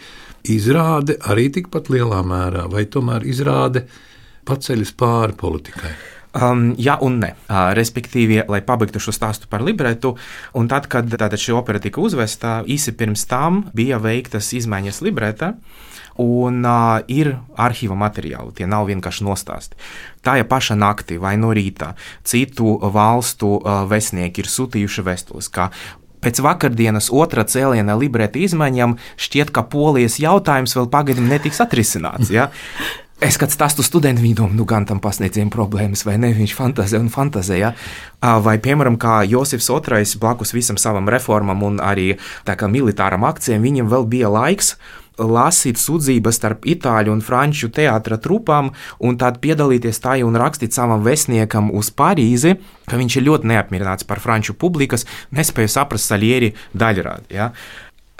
izrāde 0.49 1.19
arī 1.29 1.49
tikpat 1.59 1.91
lielā 1.93 2.21
mērā, 2.25 2.69
vai 2.71 2.85
tomēr 2.89 3.27
izrāde 3.27 3.85
paceļas 4.47 4.95
pāri 4.97 5.37
politikai? 5.37 5.91
Um, 6.29 6.75
jā, 6.77 6.93
un 7.01 7.17
nē. 7.23 7.31
Uh, 7.47 7.71
respektīvi, 7.77 8.43
lai 8.45 8.61
pabeigtu 8.65 9.01
šo 9.01 9.11
stāstu 9.15 9.49
par 9.49 9.63
libretu, 9.65 10.13
un 10.53 10.67
tad, 10.69 10.85
kad 10.89 11.09
šī 11.09 11.55
opera 11.57 11.81
tika 11.81 12.01
uzvesta, 12.05 12.59
īsi 12.69 12.93
pirms 12.97 13.25
tam 13.29 13.63
bija 13.73 13.97
veiktas 14.01 14.51
izmaiņas 14.57 15.01
libretā 15.05 15.55
un 16.19 16.61
uh, 16.65 16.99
ir 17.07 17.33
arhīva 17.59 17.97
materiāli. 17.99 18.53
Tie 18.57 18.67
nav 18.69 18.89
vienkārši 18.89 19.25
nostāsti. 19.27 19.79
Tā 20.25 20.35
ja 20.39 20.47
paša 20.47 20.75
naktī 20.79 21.19
vai 21.21 21.37
no 21.39 21.53
rīta 21.55 21.93
citu 22.27 22.77
valstu 22.93 23.55
uh, 23.57 23.83
vēstnieki 23.89 24.43
ir 24.43 24.51
sūtījuši 24.51 25.07
vēstules, 25.07 25.51
ka 25.53 25.71
Pēc 26.19 26.41
vakardienas 26.43 27.07
otrā 27.15 27.45
cēliena 27.47 27.93
libreta 27.95 28.41
izmaiņām 28.43 28.97
šķiet, 29.15 29.53
ka 29.55 29.63
polijas 29.71 30.17
jautājums 30.19 30.75
vēl 30.75 30.89
pagaidām 30.91 31.29
netiks 31.31 31.63
atrisināts. 31.63 32.31
Ja? 32.33 32.49
Es 33.19 33.35
kad 33.35 33.51
stāstu 33.51 33.83
studentiem, 33.83 34.23
viņi 34.29 34.35
domā, 34.37 34.55
nu 34.55 34.63
gan 34.63 34.85
tam 34.87 35.01
pasniedzējiem 35.03 35.49
problēmas, 35.51 36.05
vai 36.07 36.13
ne? 36.23 36.29
Viņš 36.37 36.53
fantazē 36.55 37.01
un 37.03 37.09
fantazē. 37.11 37.57
Ja? 37.59 37.73
Vai, 38.23 38.53
piemēram, 38.63 38.95
kā 38.95 39.17
Josifs 39.27 39.67
II 39.67 40.05
blakus 40.21 40.55
visam 40.55 40.79
savam 40.79 41.11
reformam 41.11 41.65
un 41.67 41.81
arī 41.83 42.13
militāram 42.47 43.27
akcijam, 43.27 43.59
viņam 43.67 43.91
vēl 43.91 44.07
bija 44.07 44.31
laiks 44.31 44.77
lasīt 45.19 45.79
sudzības 45.79 46.39
starp 46.39 46.67
itāļu 46.69 47.13
un 47.13 47.23
franču 47.25 47.69
teātra 47.73 48.19
trupām, 48.21 48.71
un 48.99 49.19
tad 49.19 49.41
piedalīties 49.43 50.01
tajā 50.03 50.27
un 50.27 50.39
rakstīt 50.39 50.75
savam 50.75 51.03
vēstniekam 51.05 51.71
uz 51.75 51.91
Parīzi, 51.91 52.55
ka 52.89 52.99
viņš 52.99 53.19
ir 53.19 53.27
ļoti 53.27 53.51
neapmierināts 53.51 54.07
par 54.09 54.23
franču 54.23 54.55
publikas, 54.57 55.05
nespēja 55.35 55.75
saprast 55.79 56.09
Salieri 56.09 56.53
daļrādi. 56.73 57.35
Ja? 57.35 57.51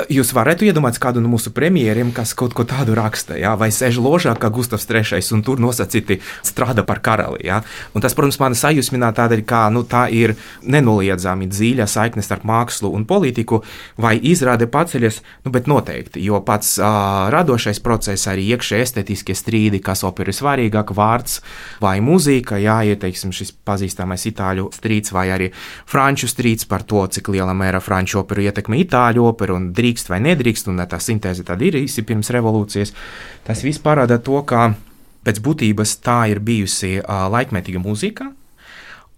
Jūs 0.08 0.29
varētu 0.32 0.63
iedomāties 0.63 1.01
kādu 1.03 1.20
no 1.20 1.27
mūsu 1.27 1.51
premjeriem, 1.51 2.13
kas 2.15 2.32
kaut 2.38 2.53
ko 2.56 2.63
tādu 2.63 2.94
raksta, 2.96 3.36
jā, 3.36 3.51
vai 3.60 3.68
sēž 3.68 3.98
ložā 4.00 4.32
kā 4.39 4.48
Gustavs 4.48 4.86
III 4.88 5.20
un 5.36 5.41
tur 5.44 5.60
nosacīti 5.60 6.22
strādā 6.48 6.86
par 6.88 7.01
karali. 7.03 7.41
Jā. 7.44 7.58
Un 7.91 8.00
tas, 8.06 8.15
protams, 8.15 8.38
man 8.39 8.56
sajūsmina 8.56 9.10
tādēļ, 9.18 9.41
ka 9.44 9.65
nu, 9.75 9.84
tā 9.84 10.06
ir 10.15 10.38
nenoliedzami 10.63 11.50
dziļa 11.51 11.88
saikne 11.91 12.24
starp 12.24 12.46
mākslu 12.48 12.94
un 12.96 13.03
politiku, 13.10 13.60
vai 14.00 14.13
izrāde 14.15 14.70
paceļas, 14.72 15.18
nu, 15.44 15.51
bet 15.51 15.68
noteikti, 15.68 16.24
jo 16.24 16.39
pats 16.48 16.77
uh, 16.79 17.27
radošais 17.36 17.84
process, 17.84 18.29
arī 18.32 18.48
iekšē 18.56 18.79
estetiskie 18.86 19.36
strīdi, 19.36 19.84
kas 19.84 20.06
opera 20.08 20.32
ir 20.32 20.39
svarīgāk, 20.39 20.96
vārds 20.96 21.41
vai 21.84 21.98
mūzika, 22.00 22.56
jā, 22.63 22.77
ir, 22.88 23.01
teiksim, 23.03 23.36
šis 23.36 23.51
pazīstamais 23.68 24.29
itāļu 24.32 24.70
strīds 24.79 25.12
vai 25.12 25.27
arī 25.36 25.51
franču 25.91 26.32
strīds 26.32 26.72
par 26.72 26.88
to, 26.88 27.03
cik 27.03 27.34
liela 27.36 27.51
mērā 27.51 27.84
franču 27.84 28.24
operu 28.24 28.48
ietekmē 28.48 28.79
itāļu 28.88 29.27
operu 29.27 29.60
un 29.60 29.70
drīz 29.75 29.88
drīkst 29.89 30.10
vai 30.10 30.22
nedrīkst, 30.22 30.69
un 30.69 30.86
tā 30.86 31.00
sintēze 31.01 31.43
tad 31.46 31.62
ir 31.62 31.75
īsi 31.81 32.05
pirms 32.05 32.29
revolūcijas. 32.29 32.93
Tas 33.46 33.63
viss 33.63 33.81
parāda 33.81 34.19
to, 34.22 34.41
ka 34.46 34.74
pēc 35.25 35.41
būtības 35.41 36.00
tā 36.05 36.29
ir 36.29 36.39
bijusi 36.39 37.01
laikmetīga 37.01 37.81
mūzika. 37.81 38.34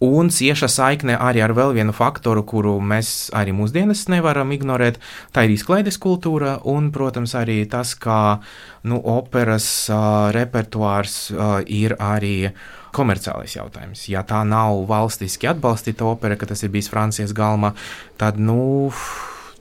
Un 0.02 0.32
cieša 0.34 0.66
saikne 0.66 1.14
arī 1.14 1.44
ar 1.46 1.52
vēl 1.54 1.76
vienu 1.76 1.94
faktoru, 1.94 2.42
kuru 2.42 2.80
mēs 2.82 3.30
arī 3.38 3.54
mūsdienas 3.54 4.08
nevaram 4.10 4.50
ignorēt. 4.50 4.98
Tā 5.30 5.46
ir 5.46 5.54
izklaides 5.54 6.00
kultūra 6.02 6.58
un, 6.66 6.90
protams, 6.90 7.36
arī 7.38 7.60
tas, 7.70 7.94
ka 7.94 8.42
nu, 8.82 8.98
operas 8.98 9.68
uh, 9.94 10.32
repertuārs 10.34 11.30
uh, 11.30 11.60
ir 11.70 11.94
arī 12.02 12.50
komerciālais 12.98 13.54
jautājums. 13.54 14.08
Ja 14.10 14.26
tā 14.26 14.42
nav 14.42 14.88
valstiski 14.90 15.52
atbalstīta 15.54 16.10
opera, 16.10 16.34
ka 16.34 16.50
tas 16.50 16.66
ir 16.66 16.74
bijis 16.74 16.90
Francijas 16.90 17.38
galma, 17.38 17.76
tad, 18.18 18.42
nu, 18.42 18.90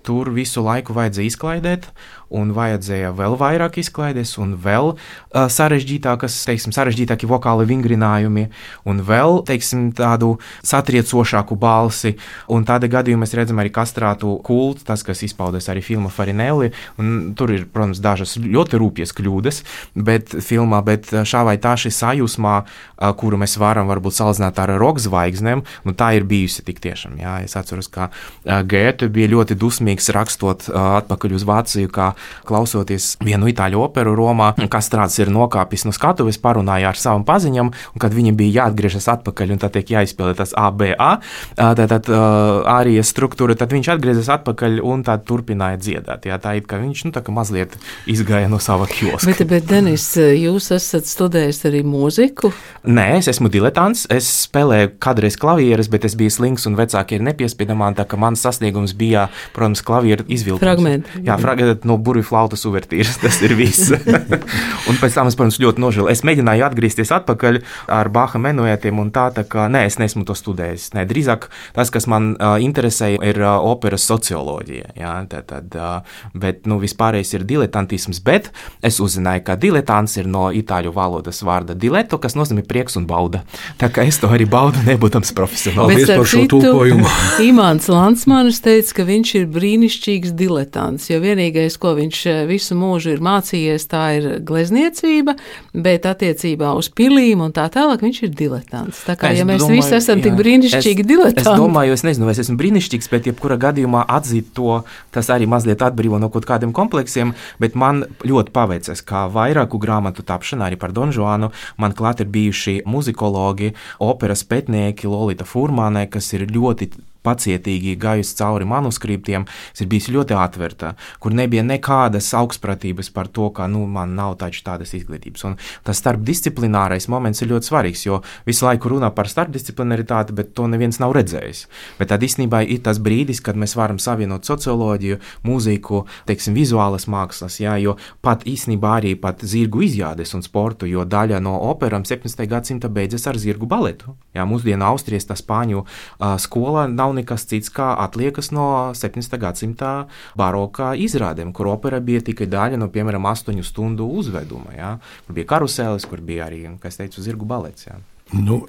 tur 0.07 0.31
visu 0.35 0.65
laiku 0.65 0.97
vajadzēja 0.97 1.33
izklaidēt, 1.33 1.91
un 2.31 2.53
vajadzēja 2.55 3.11
vēl 3.17 3.35
vairāk 3.41 3.81
izklaides, 3.83 4.37
un 4.41 4.55
vēl 4.61 4.93
uh, 4.95 5.47
sarežģītākas, 5.51 6.37
teiksim, 6.47 6.75
sarežģītāki 6.75 7.29
vokāli 7.31 7.67
vingrinājumi, 7.71 8.47
un 8.89 9.03
vēl, 9.07 9.41
teiksim, 9.49 9.91
tādu 9.99 10.37
satriecošāku 10.67 11.59
balsi. 11.61 12.15
Un 12.51 12.67
tādā 12.69 12.91
gadījumā 12.91 13.25
mēs 13.25 13.35
redzam 13.37 13.61
arī 13.63 13.73
kastrātu 13.75 14.37
kultu, 14.47 14.85
tas, 14.87 15.03
kas 15.07 15.25
izpaudas 15.27 15.69
arī 15.73 15.83
filmā 15.85 16.13
Farinelli, 16.15 16.71
un 17.03 17.33
tur 17.39 17.53
ir, 17.55 17.67
protams, 17.71 18.01
dažas 18.03 18.37
ļoti 18.41 18.81
rūpjas 18.81 19.15
kļūdas, 19.19 19.63
bet 19.99 20.37
filmā, 20.47 20.81
bet 20.87 21.11
šā 21.11 21.43
vai 21.49 21.57
tā 21.63 21.75
šī 21.81 21.93
sajūsmā, 21.99 22.57
uh, 22.63 23.11
kuru 23.19 23.41
mēs 23.43 23.59
varam 23.61 23.91
varbūt 23.91 24.17
salīdzināt 24.21 24.63
ar 24.63 24.77
roka 24.81 25.03
zvaigznēm, 25.03 25.65
nu 25.87 25.97
tā 25.99 26.15
ir 26.19 26.29
bijusi 26.31 26.65
tik 26.67 26.81
tiešām. 26.85 27.19
Jā, 27.21 27.41
es 27.45 27.59
atceros, 27.59 27.91
ka 27.91 28.11
uh, 28.11 28.63
Gēte 28.71 29.11
bija 29.11 29.33
ļoti 29.35 29.59
dusmīgs 29.59 30.13
rakstot 30.15 30.71
uh, 30.71 31.01
atpakaļ 31.01 31.37
uz 31.37 31.47
Vāciju, 31.49 31.91
kā 31.93 32.13
klausoties 32.49 33.15
vienu 33.25 33.51
itāļu 33.51 33.81
operu 33.85 34.15
Romā, 34.19 34.53
kas 34.71 34.89
strāds 34.91 35.19
ir 35.21 35.31
nokāpis 35.33 35.87
no 35.87 35.95
skatuves, 35.97 36.41
parunāja 36.43 36.91
ar 36.91 37.01
savam 37.01 37.25
paziņam, 37.29 37.71
un 37.71 38.03
kad 38.03 38.15
viņam 38.17 38.39
bija 38.39 38.65
jāatgriežas 38.65 39.09
atpakaļ 39.17 39.55
un 39.55 39.63
tā 39.63 39.71
tiek 39.75 39.95
jāizpilda 39.97 40.37
tas 40.43 40.55
ABA, 40.59 41.11
tātad 41.57 42.11
ārijas 42.11 43.11
struktūra, 43.13 43.57
tad 43.59 43.73
viņš 43.75 43.93
atgriezās 43.95 44.31
atpakaļ 44.37 44.81
un 44.87 45.05
tā 45.07 45.17
turpināja 45.27 45.81
dziedāt. 45.81 46.29
Jā, 46.29 46.41
tā 46.43 46.57
ir, 46.59 46.67
ka 46.69 46.81
viņš 46.81 47.07
nu, 47.09 47.15
tā 47.15 47.23
kā 47.27 47.35
mazliet 47.35 47.77
izgāja 48.11 48.51
no 48.51 48.61
sava 48.63 48.89
kioska. 48.91 49.31
Bet, 49.31 49.43
bet 49.51 49.69
Denis, 49.71 50.07
jūs 50.17 50.71
esat 50.77 51.09
studējis 51.09 51.65
arī 51.71 51.83
mūziku? 51.87 52.53
Nē, 52.89 53.07
es 53.21 53.31
esmu 53.33 53.51
diletants, 53.53 54.07
es 54.13 54.29
spēlēju 54.47 54.95
kādreiz 55.03 55.37
klavieres, 55.41 55.91
bet 55.93 56.07
es 56.09 56.17
biju 56.19 56.33
slings 56.35 56.67
un 56.71 56.79
vecāki 56.79 57.19
ir 57.19 57.25
nepiespiedamā, 57.27 57.93
tā 57.99 58.07
ka 58.09 58.19
mans 58.21 58.43
sasniegums 58.45 58.95
bija, 58.99 59.29
protams, 59.57 59.83
klavieru 59.87 60.27
izvilkums. 60.29 60.65
Fragmenti. 60.65 61.25
Jā, 61.27 61.37
fragmenti 61.41 61.89
no 61.89 61.99
burbuļu 62.11 62.27
flautas 62.27 62.65
uvertīras. 62.67 63.19
Tas 63.21 63.41
ir 63.45 63.55
viss. 63.59 63.91
un 64.89 64.99
pēc 65.01 65.17
tam 65.17 65.31
es, 65.31 65.37
protams, 65.39 65.61
ļoti 65.63 65.83
nožēloju. 65.83 66.13
Es 66.13 66.25
mēģināju 66.27 66.67
atgriezties 66.67 67.13
atpakaļ 67.15 67.61
ar 67.93 68.11
Bāha 68.11 68.41
menuētiem, 68.43 68.99
un 68.99 69.11
tā, 69.15 69.29
tā 69.35 69.45
kā 69.49 69.69
nē, 69.71 69.87
es 69.89 69.99
neesmu 70.01 70.25
to 70.29 70.35
studējis. 70.35 70.91
Nē, 70.97 71.07
drīzāk 71.11 71.49
tas, 71.77 71.93
kas 71.93 72.09
man 72.11 72.35
uh, 72.35 72.57
interesē, 72.63 73.13
ir 73.15 73.41
uh, 73.43 73.59
operas 73.71 74.07
socioloģija. 74.11 74.95
Jā, 74.99 75.15
tad, 75.31 75.47
tad, 75.51 75.77
uh, 75.79 76.25
bet 76.35 76.67
nu, 76.71 76.81
vispārējais 76.83 77.35
ir 77.39 77.47
diletantisms, 77.49 78.23
bet 78.27 78.51
es 78.87 79.01
uzzināju, 79.03 79.45
ka 79.47 79.59
diletants 79.61 80.17
ir 80.21 80.31
no 80.31 80.49
itāļu 80.55 80.95
valodas 80.97 81.43
vārda 81.47 81.77
dileto, 81.79 82.19
kas 82.23 82.37
nozīmē 82.39 82.65
prieks 82.69 82.99
un 83.01 83.07
bauda. 83.11 83.45
Tā 83.81 83.91
kā 83.93 84.07
es 84.09 84.19
to 84.21 84.31
arī 84.33 84.49
baudu, 84.51 84.83
nebūdams 84.89 85.35
profesionāls. 85.37 85.93
Paldies 85.93 86.15
par 86.15 86.31
šo 86.33 86.45
tulkojumu. 86.51 87.07
Imants 87.51 87.91
Lansmanis 87.93 88.61
teica, 88.65 89.01
ka 89.01 89.09
viņš 89.09 89.35
ir 89.41 89.49
brīnišķīgs 89.55 90.35
diletants, 90.37 91.11
jo 91.13 91.21
vienīgais, 91.23 91.79
ko 91.81 91.95
viņš 92.01 92.21
eh, 92.31 92.41
visu 92.49 92.77
mūžu 92.79 93.15
ir 93.15 93.23
mācījies, 93.25 93.87
tā 93.91 94.05
ir 94.19 94.29
glezniecība, 94.47 95.37
bet 95.75 96.09
attiecībā 96.09 96.73
uz 96.79 96.91
pilīm 96.97 97.45
un 97.45 97.55
tā 97.57 97.67
tālāk 97.73 98.05
viņš 98.05 98.23
ir 98.27 98.33
diletants. 98.37 99.03
Tā 99.07 99.17
kā, 99.21 99.33
es 99.35 99.41
ja 99.41 99.47
mēs 99.49 99.63
domāju, 99.63 99.81
visi 99.81 99.97
esam 99.99 100.21
jā, 100.21 100.29
tik 100.29 100.39
brīnišķīgi 100.41 101.05
es, 101.05 101.11
diletanti. 101.11 101.45
Es 101.45 101.61
domāju, 101.61 101.97
es 101.99 102.05
nezinu, 102.07 102.29
vai 102.29 102.35
es 102.37 102.43
esmu 102.45 102.57
brīnišķīgs, 102.61 103.11
bet 103.13 103.29
jebkurā 103.31 103.59
gadījumā 103.61 104.07
atzīt 104.17 104.53
to, 104.57 104.81
tas 105.15 105.31
arī 105.33 105.49
mazliet 105.51 105.85
atbrīvo 105.87 106.21
no 106.23 106.31
kaut 106.33 106.49
kādiem 106.49 106.75
kompleksiem, 106.77 107.35
bet 107.63 107.77
man 107.79 108.05
ļoti 108.27 108.55
paveicas, 108.57 109.05
kā 109.07 109.27
vairāku 109.33 109.81
grāmatu 109.83 110.25
tapšanā 110.27 110.71
arī 110.71 110.81
par 110.81 110.95
Donžuānu, 110.97 111.53
man 111.81 111.97
klāt 111.97 112.25
ir 112.25 112.31
bijuši 112.33 112.81
muzikologi, 112.89 113.75
operas 114.01 114.45
pētnieki, 114.49 115.11
Lolita 115.11 115.47
Furmāne, 115.49 116.07
kas 116.11 116.33
ir 116.37 116.49
ļoti 116.51 116.91
pacietīgi 117.27 117.97
gājusi 118.01 118.37
cauri 118.39 118.69
manuskriptiem, 118.69 119.47
es 119.75 119.83
ir 119.83 119.91
bijis 119.91 120.09
ļoti 120.13 120.37
atvērta, 120.39 120.95
kur 121.21 121.35
nebija 121.37 121.65
nekādas 121.67 122.31
augstpratības 122.37 123.13
par 123.15 123.29
to, 123.29 123.51
ka 123.55 123.69
nu, 123.71 123.85
man 123.91 124.15
nav 124.19 124.37
taču 124.41 124.65
tādas 124.67 124.95
izglītības. 124.97 125.45
Un 125.49 125.57
tas 125.87 126.01
starpdisciplinārais 126.01 127.09
moments 127.13 127.43
ir 127.43 127.53
ļoti 127.53 127.71
svarīgs, 127.71 128.07
jo 128.07 128.21
visu 128.49 128.67
laiku 128.67 128.95
runā 128.95 129.13
par 129.15 129.29
starpdisciplinaritāti, 129.31 130.37
bet 130.37 130.55
to 130.57 130.67
neviens 130.71 131.01
nav 131.03 131.15
redzējis. 131.17 131.67
Bet 132.01 132.13
tad 132.13 132.25
īstenībā 132.25 132.63
ir 132.67 132.83
tas 132.87 133.01
brīdis, 133.03 133.43
kad 133.45 133.59
mēs 133.61 133.77
varam 133.79 134.01
savienot 134.01 134.49
socioloģiju, 134.49 135.21
mūziku, 135.47 136.05
teiksim, 136.29 136.57
vizuālas 136.57 137.07
mākslas, 137.11 137.61
jā, 137.63 137.77
jo 137.83 137.97
pat 138.25 138.47
īstenībā 138.49 138.97
arī 139.01 139.15
pat 139.21 139.45
zirgu 139.47 139.85
izjādes 139.87 140.35
un 140.37 140.45
sportu, 140.47 140.89
jo 140.91 141.05
daļa 141.05 141.41
no 141.45 141.57
operām 141.71 142.07
17. 142.09 142.47
gadsimta 142.51 142.91
beidzas 142.93 143.27
ar 143.31 143.39
zirgu 143.41 143.69
baletu. 143.71 144.17
Jā, 144.37 144.47
mūsdienu 144.49 144.87
Austrijas, 144.87 145.27
tā 145.29 145.37
spāņu 145.39 145.83
uh, 145.83 146.37
skola 146.41 146.87
nav 146.91 147.10
nav 147.11 147.19
nekas 147.19 147.47
cits 147.51 147.71
kā 147.75 147.91
atliekas 147.99 148.51
no 148.55 148.93
17. 148.95 149.39
gadsimta 149.41 150.07
baroka 150.39 150.95
izrādēm, 150.95 151.53
kur 151.53 151.71
opera 151.73 152.01
bija 152.01 152.23
tikai 152.23 152.47
daļa 152.51 152.79
no, 152.79 152.89
piemēram, 152.89 153.27
8 153.27 153.63
stundu 153.67 154.07
uzveduma. 154.21 154.75
Ja? 154.77 154.93
Kur 155.27 155.35
bija 155.35 155.51
karusēlis, 155.57 156.07
kur 156.07 156.23
bija 156.23 156.47
arī, 156.47 156.63
kā 156.81 156.91
es 156.91 157.01
teicu, 157.01 157.23
zirgu 157.23 157.49
balets. 157.49 157.89
Ja? 157.89 157.99
Nu, 158.33 158.63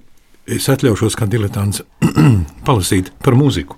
es 0.47 0.69
atļaušos 0.71 1.17
kā 1.17 1.29
diletants 1.29 1.83
palasīt 2.67 3.13
par 3.21 3.37
mūziku. 3.37 3.77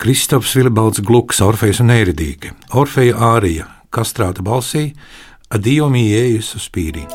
Kristaps 0.00 0.52
Vilibalds 0.56 1.00
Gluks, 1.00 1.40
Orfejs 1.40 1.80
un 1.84 1.92
Ēridīga, 1.94 2.52
Orfeja 2.76 3.16
ārija, 3.32 3.70
kastrāta 3.92 4.44
balsī, 4.44 4.90
Adio 5.56 5.86
mīēju 5.92 6.42
suspīrī. 6.42 7.06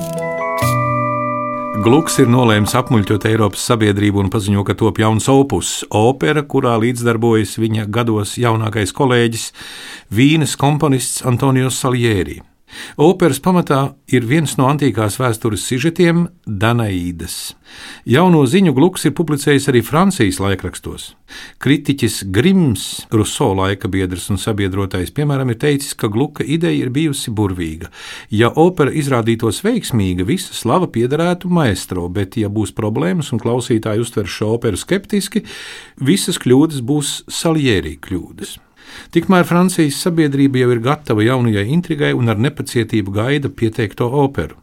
Gluks 1.82 2.20
ir 2.22 2.28
nolēmis 2.30 2.76
apmuļķot 2.78 3.24
Eiropas 3.26 3.63
sabiedrību 3.65 4.20
un 4.22 4.28
paziņo, 4.30 4.62
ka 4.67 4.76
top 4.78 5.00
jauns 5.02 5.26
opus- 5.34 5.72
opera, 5.98 6.44
kurā 6.44 6.76
līdzdarbojas 6.78 7.58
viņa 7.58 7.88
gados 7.89 8.36
jaunākais 8.38 8.94
kolēģis, 8.94 9.52
Vīnes 10.13 10.56
komponists 10.56 11.26
Antonio 11.26 11.70
Salieri. 11.74 12.51
Operas 12.98 13.40
pamatā 13.44 13.94
ir 14.12 14.26
viens 14.28 14.54
no 14.60 14.68
antīkās 14.72 15.18
vēstures 15.20 15.64
sižetiem- 15.68 16.28
Danaīdas. 16.62 17.56
Jauno 18.06 18.44
ziņu 18.46 18.74
gluks 18.76 19.06
ir 19.06 19.14
publicējis 19.16 19.68
arī 19.72 19.82
Francijas 19.84 20.40
laikrakstos. 20.40 21.14
Kritiķis 21.60 22.32
Grims, 22.32 23.06
Ruso 23.12 23.54
laika 23.56 23.88
biedrs 23.88 24.30
un 24.30 24.38
sabiedrotais, 24.38 25.12
piemēram, 25.12 25.52
ir 25.52 25.60
teicis, 25.62 25.94
ka 25.96 26.08
gluka 26.08 26.44
ideja 26.44 26.86
ir 26.86 26.90
bijusi 26.90 27.32
burvīga. 27.32 27.92
Ja 28.30 28.52
opera 28.56 28.92
izrādītos 28.92 29.62
veiksmīga, 29.64 30.26
visa 30.26 30.54
slava 30.54 30.88
piederētu 30.88 31.50
maestro, 31.50 32.08
bet, 32.10 32.38
ja 32.38 32.50
būs 32.50 32.76
problēmas 32.76 33.32
un 33.32 33.40
klausītāji 33.40 34.04
uztver 34.04 34.28
šo 34.28 34.56
operu 34.58 34.78
skeptiski, 34.78 35.46
visas 35.98 36.38
kļūdas 36.42 36.84
būs 36.84 37.24
Salieri 37.30 37.98
kļūdas. 38.02 38.58
Tikmēr 39.15 39.45
Francijas 39.47 39.99
sabiedrība 40.04 40.63
jau 40.63 40.71
ir 40.75 40.82
gatava 40.84 41.23
jaunajai 41.25 41.67
intrigai 41.73 42.12
un 42.17 42.32
ar 42.32 42.41
nepacietību 42.41 43.13
gaida 43.15 43.49
pieteikto 43.49 44.10
operu. 44.23 44.58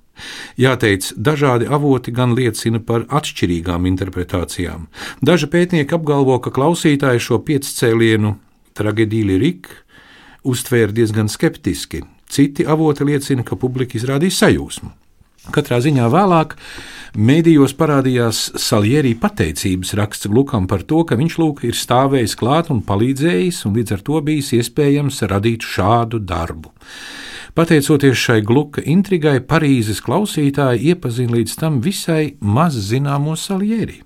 Jāteic, 0.59 1.13
dažādi 1.15 1.69
avoti 1.71 2.13
gan 2.15 2.35
liecina 2.35 2.81
par 2.83 3.05
atšķirīgām 3.07 3.87
interpretācijām. 3.93 4.89
Daži 5.23 5.47
pētnieki 5.53 5.95
apgalvo, 5.95 6.41
ka 6.43 6.51
klausītāji 6.55 7.23
šo 7.23 7.39
piecēlienu 7.47 8.35
traģēdiju 8.79 9.29
liriku 9.31 9.83
uztvēra 10.49 10.95
diezgan 10.95 11.31
skeptiski. 11.31 12.03
Citi 12.29 12.67
avoti 12.67 13.07
liecina, 13.09 13.45
ka 13.47 13.57
publika 13.57 13.97
izrādīja 13.99 14.37
sajūsmu. 14.43 14.91
Katrā 15.47 15.79
ziņā 15.81 16.09
vēlāk 16.13 16.57
mēdījos 17.17 17.73
parādījās 17.79 18.41
Saljerī 18.59 19.15
pateicības 19.21 19.95
raksts 19.97 20.29
Glukam 20.29 20.67
par 20.69 20.83
to, 20.89 21.05
ka 21.07 21.17
viņš 21.19 21.37
lūk 21.41 21.63
ir 21.69 21.79
stāvējis 21.79 22.35
klāt 22.41 22.73
un 22.75 22.83
palīdzējis, 22.85 23.63
un 23.69 23.79
līdz 23.79 23.95
ar 23.97 24.03
to 24.09 24.21
bijis 24.27 24.51
iespējams 24.59 25.23
radīt 25.31 25.65
šādu 25.65 26.21
darbu. 26.27 26.75
Pateicoties 27.59 28.19
šai 28.19 28.43
gluka 28.47 28.83
intrigai, 28.87 29.39
Parīzes 29.41 30.03
klausītāji 30.05 30.93
iepazina 30.93 31.39
līdz 31.39 31.57
tam 31.59 31.81
visai 31.83 32.35
maz 32.43 32.77
zināmo 32.91 33.39
Saljerī. 33.39 34.03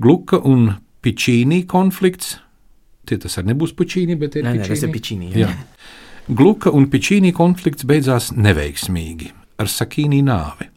Gluka 0.00 0.38
un 0.44 0.76
Pičīnī 1.00 1.64
konflikts, 1.68 2.36
tie 3.08 3.18
tas 3.20 3.40
arī 3.40 3.54
nebūs 3.54 3.74
Pičīnī, 3.76 4.16
bet 4.20 4.36
ir 4.36 4.48
Pičīnī. 4.92 5.50
Gluka 6.30 6.72
un 6.72 6.88
Pičīnī 6.92 7.34
konflikts 7.36 7.88
beidzās 7.88 8.30
neveiksmīgi 8.36 9.39
ar 9.60 9.70
Sakīnī 9.70 10.24
nāvi. 10.26 10.70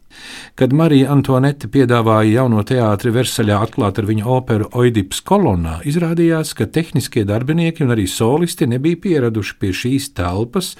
Kad 0.56 0.74
Marija 0.74 1.10
Antonete 1.12 1.68
piedāvāja 1.72 2.44
jauno 2.44 2.62
teātri 2.68 3.12
Versaļā 3.14 3.58
atklāt 3.66 3.98
ar 4.00 4.08
viņa 4.08 4.28
operu 4.30 4.68
Oidips 4.78 5.22
kolonnā, 5.26 5.80
izrādījās, 5.90 6.54
ka 6.58 6.68
tehniskie 6.70 7.24
darbinieki 7.28 7.84
un 7.86 7.94
arī 7.96 8.06
solisti 8.10 8.68
nebija 8.70 9.00
pieraduši 9.04 9.58
pie 9.60 9.72
šīs 9.80 10.12
telpas, 10.18 10.74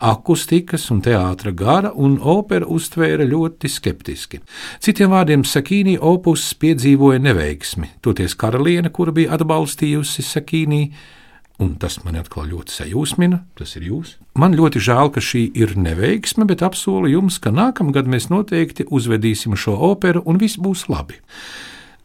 akustikas 0.00 0.88
un 0.94 1.02
teātra 1.04 1.52
gara, 1.52 1.92
un 1.94 2.16
operu 2.18 2.72
uztvēra 2.78 3.28
ļoti 3.28 3.70
skeptiski. 3.72 4.40
Citiem 4.84 5.12
vārdiem, 5.12 5.44
Sakīnī 5.44 5.98
opus 6.00 6.48
piedzīvoja 6.58 7.20
neveiksmi, 7.28 7.92
toties 8.04 8.36
karaliene, 8.38 8.90
kura 8.94 9.14
bija 9.14 9.36
atbalstījusi 9.36 10.24
Sakīnī, 10.24 10.82
un 11.58 11.74
tas 11.80 11.98
man 12.04 12.18
atkal 12.18 12.46
ļoti 12.48 12.74
sajūsmina, 12.74 13.40
tas 13.58 13.74
ir 13.78 13.88
jūs. 13.90 14.16
Man 14.38 14.54
ļoti 14.58 14.82
žēl, 14.82 15.10
ka 15.14 15.22
šī 15.24 15.48
ir 15.58 15.74
neveiksme, 15.78 16.46
bet 16.48 16.62
apsolu 16.62 17.10
jums, 17.10 17.40
ka 17.42 17.50
nākamgad 17.54 18.10
mēs 18.10 18.30
noteikti 18.30 18.86
uzvedīsim 18.90 19.56
šo 19.58 19.74
operu 19.90 20.22
un 20.26 20.38
viss 20.38 20.60
būs 20.60 20.86
labi. 20.92 21.18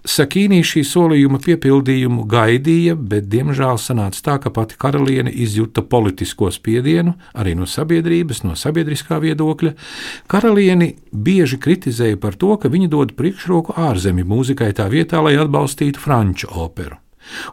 Sakīnī 0.04 0.58
šī 0.68 0.82
solījuma 0.84 1.38
piepildījumu 1.40 2.26
gaidīja, 2.28 2.98
bet 3.00 3.30
diemžēl 3.32 3.78
sanāca 3.80 4.20
tā, 4.26 4.34
ka 4.44 4.52
pati 4.52 4.76
karaliene 4.76 5.32
izjuta 5.32 5.80
politisko 5.80 6.50
spiedienu 6.52 7.14
arī 7.32 7.54
no 7.56 7.64
sabiedrības, 7.70 8.42
no 8.44 8.58
sabiedriskā 8.60 9.22
viedokļa. 9.24 9.72
Karalieni 10.28 10.90
bieži 11.14 11.62
kritizēja 11.64 12.20
par 12.20 12.36
to, 12.36 12.52
ka 12.60 12.74
viņa 12.74 12.92
dod 12.92 13.16
priekšroku 13.16 13.78
ārzemju 13.80 14.28
mūzikai 14.28 14.74
tā 14.76 14.90
vietā, 14.92 15.24
lai 15.24 15.38
atbalstītu 15.40 16.04
franču 16.04 16.52
operu. 16.52 17.00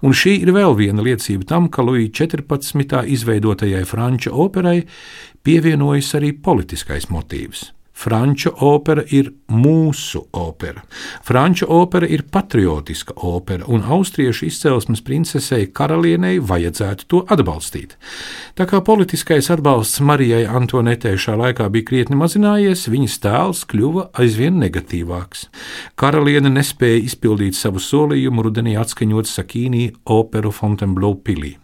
Un 0.03 0.15
šī 0.17 0.37
ir 0.43 0.53
vēl 0.57 0.77
viena 0.79 1.05
liecība 1.05 1.47
tam, 1.49 1.69
ka 1.73 1.85
Luija 1.87 2.11
14. 2.23 3.05
izveidotajai 3.17 3.85
franču 3.89 4.33
operai 4.35 4.83
pievienojas 5.47 6.15
arī 6.19 6.33
politiskais 6.37 7.11
motīvs. 7.13 7.71
Franču 8.01 8.53
opera 8.65 9.03
ir 9.13 9.29
mūsu 9.53 10.23
opera. 10.33 10.81
Franču 11.27 11.67
opera 11.69 12.09
ir 12.09 12.23
patriotiska 12.33 13.13
opera, 13.29 13.67
un 13.69 13.85
austriešu 13.85 14.47
izcelsmes 14.49 15.03
princesei 15.05 15.69
karalienei 15.69 16.41
vajadzētu 16.41 17.09
to 17.13 17.23
atbalstīt. 17.29 17.97
Tā 18.57 18.65
kā 18.71 18.81
politiskais 18.87 19.51
atbalsts 19.53 20.01
Marijai 20.01 20.47
Antonetei 20.49 21.21
šā 21.21 21.37
laikā 21.43 21.69
bija 21.69 21.91
krietni 21.93 22.17
mazinājies, 22.17 22.89
viņas 22.89 23.21
tēls 23.27 23.65
kļuva 23.69 24.09
aizvien 24.23 24.57
negatīvāks. 24.65 25.51
Karaliene 26.01 26.53
nespēja 26.57 27.05
izpildīt 27.05 27.59
savu 27.59 27.83
solījumu 27.85 28.49
rudenī 28.49 28.79
atskaņot 28.81 29.29
Sakīnī 29.29 29.91
operu 30.09 30.55
Fontainebleau 30.57 31.21
pilī. 31.21 31.59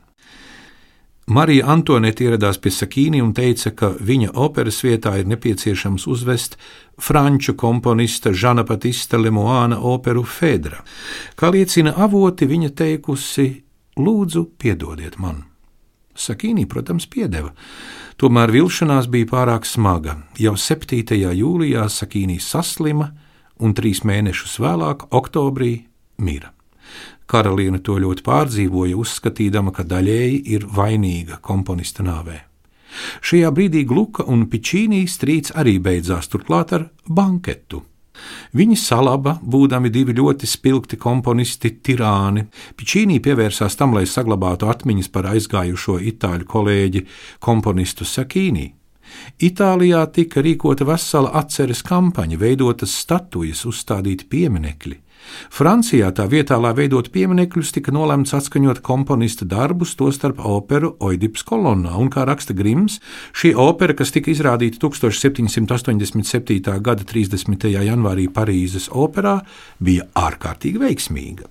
Marija 1.27 1.65
Antonēta 1.73 2.23
ieradās 2.23 2.61
pie 2.63 2.71
Sakīni 2.71 3.19
un 3.19 3.33
teica, 3.35 3.73
ka 3.75 3.89
viņa 3.99 4.31
operas 4.39 4.79
vietā 4.87 5.17
ir 5.19 5.27
nepieciešams 5.27 6.05
uzvest 6.07 6.55
franču 7.03 7.57
komponista 7.59 8.31
Žana 8.31 8.63
Batista 8.63 9.19
Lemoāna 9.19 9.81
operu 9.83 10.23
Fedra. 10.23 10.85
Kā 11.35 11.51
liecina 11.51 11.97
avoti, 11.99 12.47
viņa 12.47 12.71
teikusi: 12.79 13.49
Lūdzu, 13.99 14.45
piedodiet 14.55 15.19
man! 15.19 15.43
Sakīni, 16.15 16.65
protams, 16.71 17.11
piedeva. 17.11 17.51
Tomēr 18.17 18.55
vilšanās 18.55 19.11
bija 19.11 19.27
pārāk 19.35 19.67
smaga. 19.67 20.21
Jau 20.39 20.55
7. 20.55 21.03
jūlijā 21.11 21.89
Sakīni 21.91 22.39
saslima 22.39 23.11
un 23.59 23.75
trīs 23.75 24.07
mēnešus 24.07 24.61
vēlāk, 24.63 25.09
oktobrī, 25.11 25.89
mira. 26.23 26.56
Karaliene 27.27 27.81
to 27.83 27.97
ļoti 28.03 28.23
pārdzīvoja, 28.27 28.99
uzskatīdama, 28.99 29.73
ka 29.75 29.83
daļēji 29.87 30.43
ir 30.55 30.67
vainīga 30.77 31.41
komponista 31.43 32.07
nāvē. 32.07 32.39
Šajā 33.27 33.51
brīdī 33.53 33.83
Gluka 33.85 34.25
un 34.31 34.47
Pičīnī 34.51 35.03
strīds 35.11 35.53
arī 35.59 35.77
beidzās 35.83 36.31
turklāt 36.33 36.73
ar 36.73 36.89
banketu. 37.09 37.83
Viņi 38.57 38.77
salaba, 38.81 39.37
būdami 39.43 39.91
divi 39.93 40.15
ļoti 40.17 40.49
spilgti 40.49 40.97
komponisti, 40.97 41.75
tirāni. 41.85 42.47
Pičīnī 42.79 43.19
pievērsās 43.21 43.77
tam, 43.77 43.93
lai 43.97 44.07
saglabātu 44.09 44.71
atmiņas 44.73 45.11
par 45.13 45.29
aizgājušo 45.35 45.99
itāļu 46.13 46.49
kolēģi, 46.49 47.05
komponistu 47.45 48.09
Sakīnī. 48.09 48.71
Itālijā 49.47 50.01
tika 50.13 50.43
rīkota 50.43 50.87
vesela 50.89 51.31
atceres 51.41 51.83
kampaņa, 51.87 52.39
veidotas 52.41 52.97
statujas, 53.03 53.65
uzstādīti 53.69 54.27
pieminekļi. 54.33 54.97
Francijā 55.53 56.11
tā 56.17 56.27
vietā, 56.31 56.59
lai 56.61 56.73
veidotu 56.77 57.11
pieminekļus, 57.15 57.73
tika 57.77 57.95
nolemts 57.95 58.35
atskaņot 58.37 58.83
komponista 58.87 59.47
darbus, 59.49 59.95
tostarp 59.99 60.41
operu 60.45 60.95
Oidips 61.01 61.45
kolonnā, 61.47 61.97
un, 62.01 62.11
kā 62.13 62.27
raksta 62.29 62.57
Grims, 62.57 63.01
šī 63.37 63.55
opera, 63.61 63.97
kas 63.97 64.15
tika 64.15 64.33
izrādīta 64.33 64.81
1787. 64.83 66.79
gada 66.81 67.05
30. 67.05 67.69
janvārī 67.75 68.29
Parīzes 68.33 68.91
operā, 68.93 69.41
bija 69.81 70.09
ārkārtīgi 70.15 70.83
veiksmīga. 70.83 71.51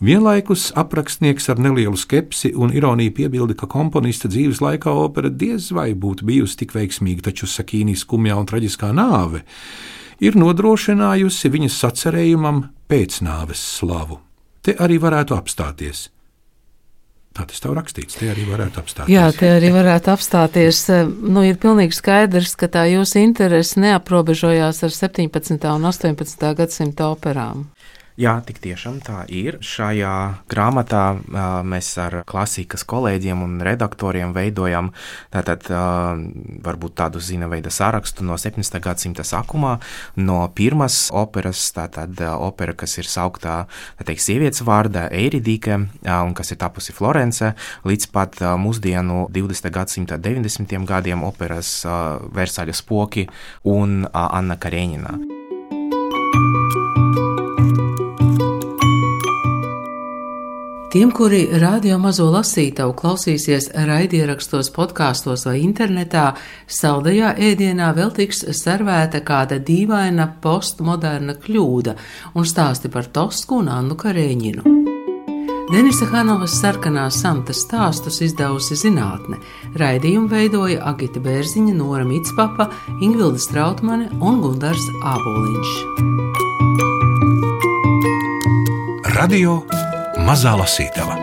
Vienlaikus 0.00 0.70
aprakstnieks 0.78 1.48
ar 1.50 1.58
nelielu 1.60 1.98
skepsi 1.98 2.52
un 2.56 2.72
ironiju 2.74 3.12
piebilda, 3.16 3.56
ka 3.58 3.68
komponista 3.70 4.30
dzīves 4.30 4.62
laikā 4.62 4.92
opera 4.92 5.28
diez 5.28 5.72
vai 5.74 5.90
būtu 5.94 6.26
bijusi 6.28 6.62
tik 6.62 6.74
veiksmīga, 6.76 7.28
taču 7.30 7.48
Sakīnijas 7.50 8.06
skumjā 8.06 8.38
un 8.38 8.48
traģiskā 8.48 8.92
nāve 8.96 9.42
ir 10.22 10.36
nodrošinājusi 10.38 11.50
viņas 11.52 11.78
sacerējumam 11.82 12.62
pēcnāves 12.88 13.62
slavu. 13.78 14.20
Te 14.62 14.74
arī 14.82 14.98
varētu 15.02 15.36
apstāties. 15.36 16.08
Tā 17.36 17.44
tas 17.44 17.60
tev 17.60 17.74
rakstīts, 17.76 18.16
te 18.16 18.30
arī 18.32 18.46
varētu 18.48 18.80
apstāties. 18.80 19.12
Jā, 19.12 19.26
te 19.36 19.50
arī 19.52 19.68
varētu 19.74 20.08
apstāties. 20.14 20.78
Nu, 21.20 21.42
ir 21.44 21.58
pilnīgi 21.60 21.92
skaidrs, 21.92 22.54
ka 22.56 22.70
tā 22.72 22.86
jūsu 22.88 23.20
interese 23.20 23.76
neaprobežojās 23.82 24.80
ar 24.86 24.94
17. 24.96 25.66
un 25.74 25.84
18. 25.90 26.46
gadsimta 26.56 27.10
operām. 27.12 27.66
Jā, 28.16 28.38
tik 28.40 28.62
tiešām 28.64 29.02
tā 29.04 29.26
ir. 29.28 29.58
Šajā 29.60 30.10
grāmatā 30.48 31.02
uh, 31.20 31.40
mēs 31.68 31.90
ar 32.00 32.22
klasikas 32.24 32.86
kolēģiem 32.88 33.42
un 33.44 33.58
redaktoriem 33.60 34.32
veidojam 34.32 34.88
tātad, 35.34 35.68
uh, 35.68 36.16
varbūt 36.64 36.96
tādu 36.96 37.20
zina 37.20 37.44
veida 37.52 37.68
sarakstu 37.68 38.24
no 38.24 38.40
17. 38.40 38.80
gadsimta 38.80 39.20
sākumā, 39.20 39.74
no 40.16 40.38
pirmās 40.56 41.10
operas, 41.12 41.60
tātad 41.76 42.16
uh, 42.24 42.32
opera, 42.40 42.72
kas 42.72 42.96
ir 42.96 43.12
sauktā 43.12 43.66
teikt, 44.00 44.24
sievietes 44.24 44.64
vārdā 44.64 45.10
Eiridīke 45.12 45.76
un 45.76 46.32
kas 46.36 46.56
ir 46.56 46.62
tapusi 46.64 46.96
Florence, 46.96 47.52
līdz 47.84 48.12
pat 48.16 48.40
mūsdienu 48.56 49.26
20. 49.28 49.68
gadsimta 49.76 50.16
90. 50.16 50.78
gadiem 50.88 51.28
operas 51.28 51.82
Versaļas 51.84 52.86
poki 52.88 53.28
un 53.76 54.06
Anna 54.16 54.56
Karenina. 54.56 55.35
Tiem, 60.92 61.10
kuri 61.10 61.40
radio 61.58 61.96
mazo 61.98 62.28
lasītavu 62.30 62.92
klausīsies 62.94 63.72
raidierakstos, 63.88 64.68
podkāstos 64.70 65.42
vai 65.48 65.56
internetā, 65.64 66.28
saldajā 66.70 67.32
ēdienā 67.42 67.88
vēl 67.96 68.12
tiks 68.14 68.44
servēta 68.54 69.18
kāda 69.26 69.58
dīvaina 69.58 70.28
postmoderna 70.42 71.34
kļūda 71.42 71.96
un 72.38 72.46
stāsti 72.46 72.88
par 72.92 73.10
Tosku 73.10 73.58
un 73.64 73.72
Annu 73.74 73.98
Karēņinu. 73.98 74.62
Denisa 75.72 76.06
Hanovas 76.12 76.54
sarkanās 76.60 77.18
samtas 77.18 77.64
stāstus 77.66 78.20
izdevusi 78.22 78.78
zinātne. 78.78 79.40
Raidījumu 79.74 80.30
veidoja 80.30 80.84
Agita 80.86 81.18
Bērziņa, 81.24 81.74
Nora 81.74 82.06
Mitspapa, 82.06 82.70
Ingvilda 83.00 83.42
Strautmane 83.42 84.06
un 84.20 84.38
Gundars 84.44 84.86
Āboliņš. 85.02 85.74
Radio 89.16 89.64
Mazā 90.16 90.54
lasītava. 90.56 91.16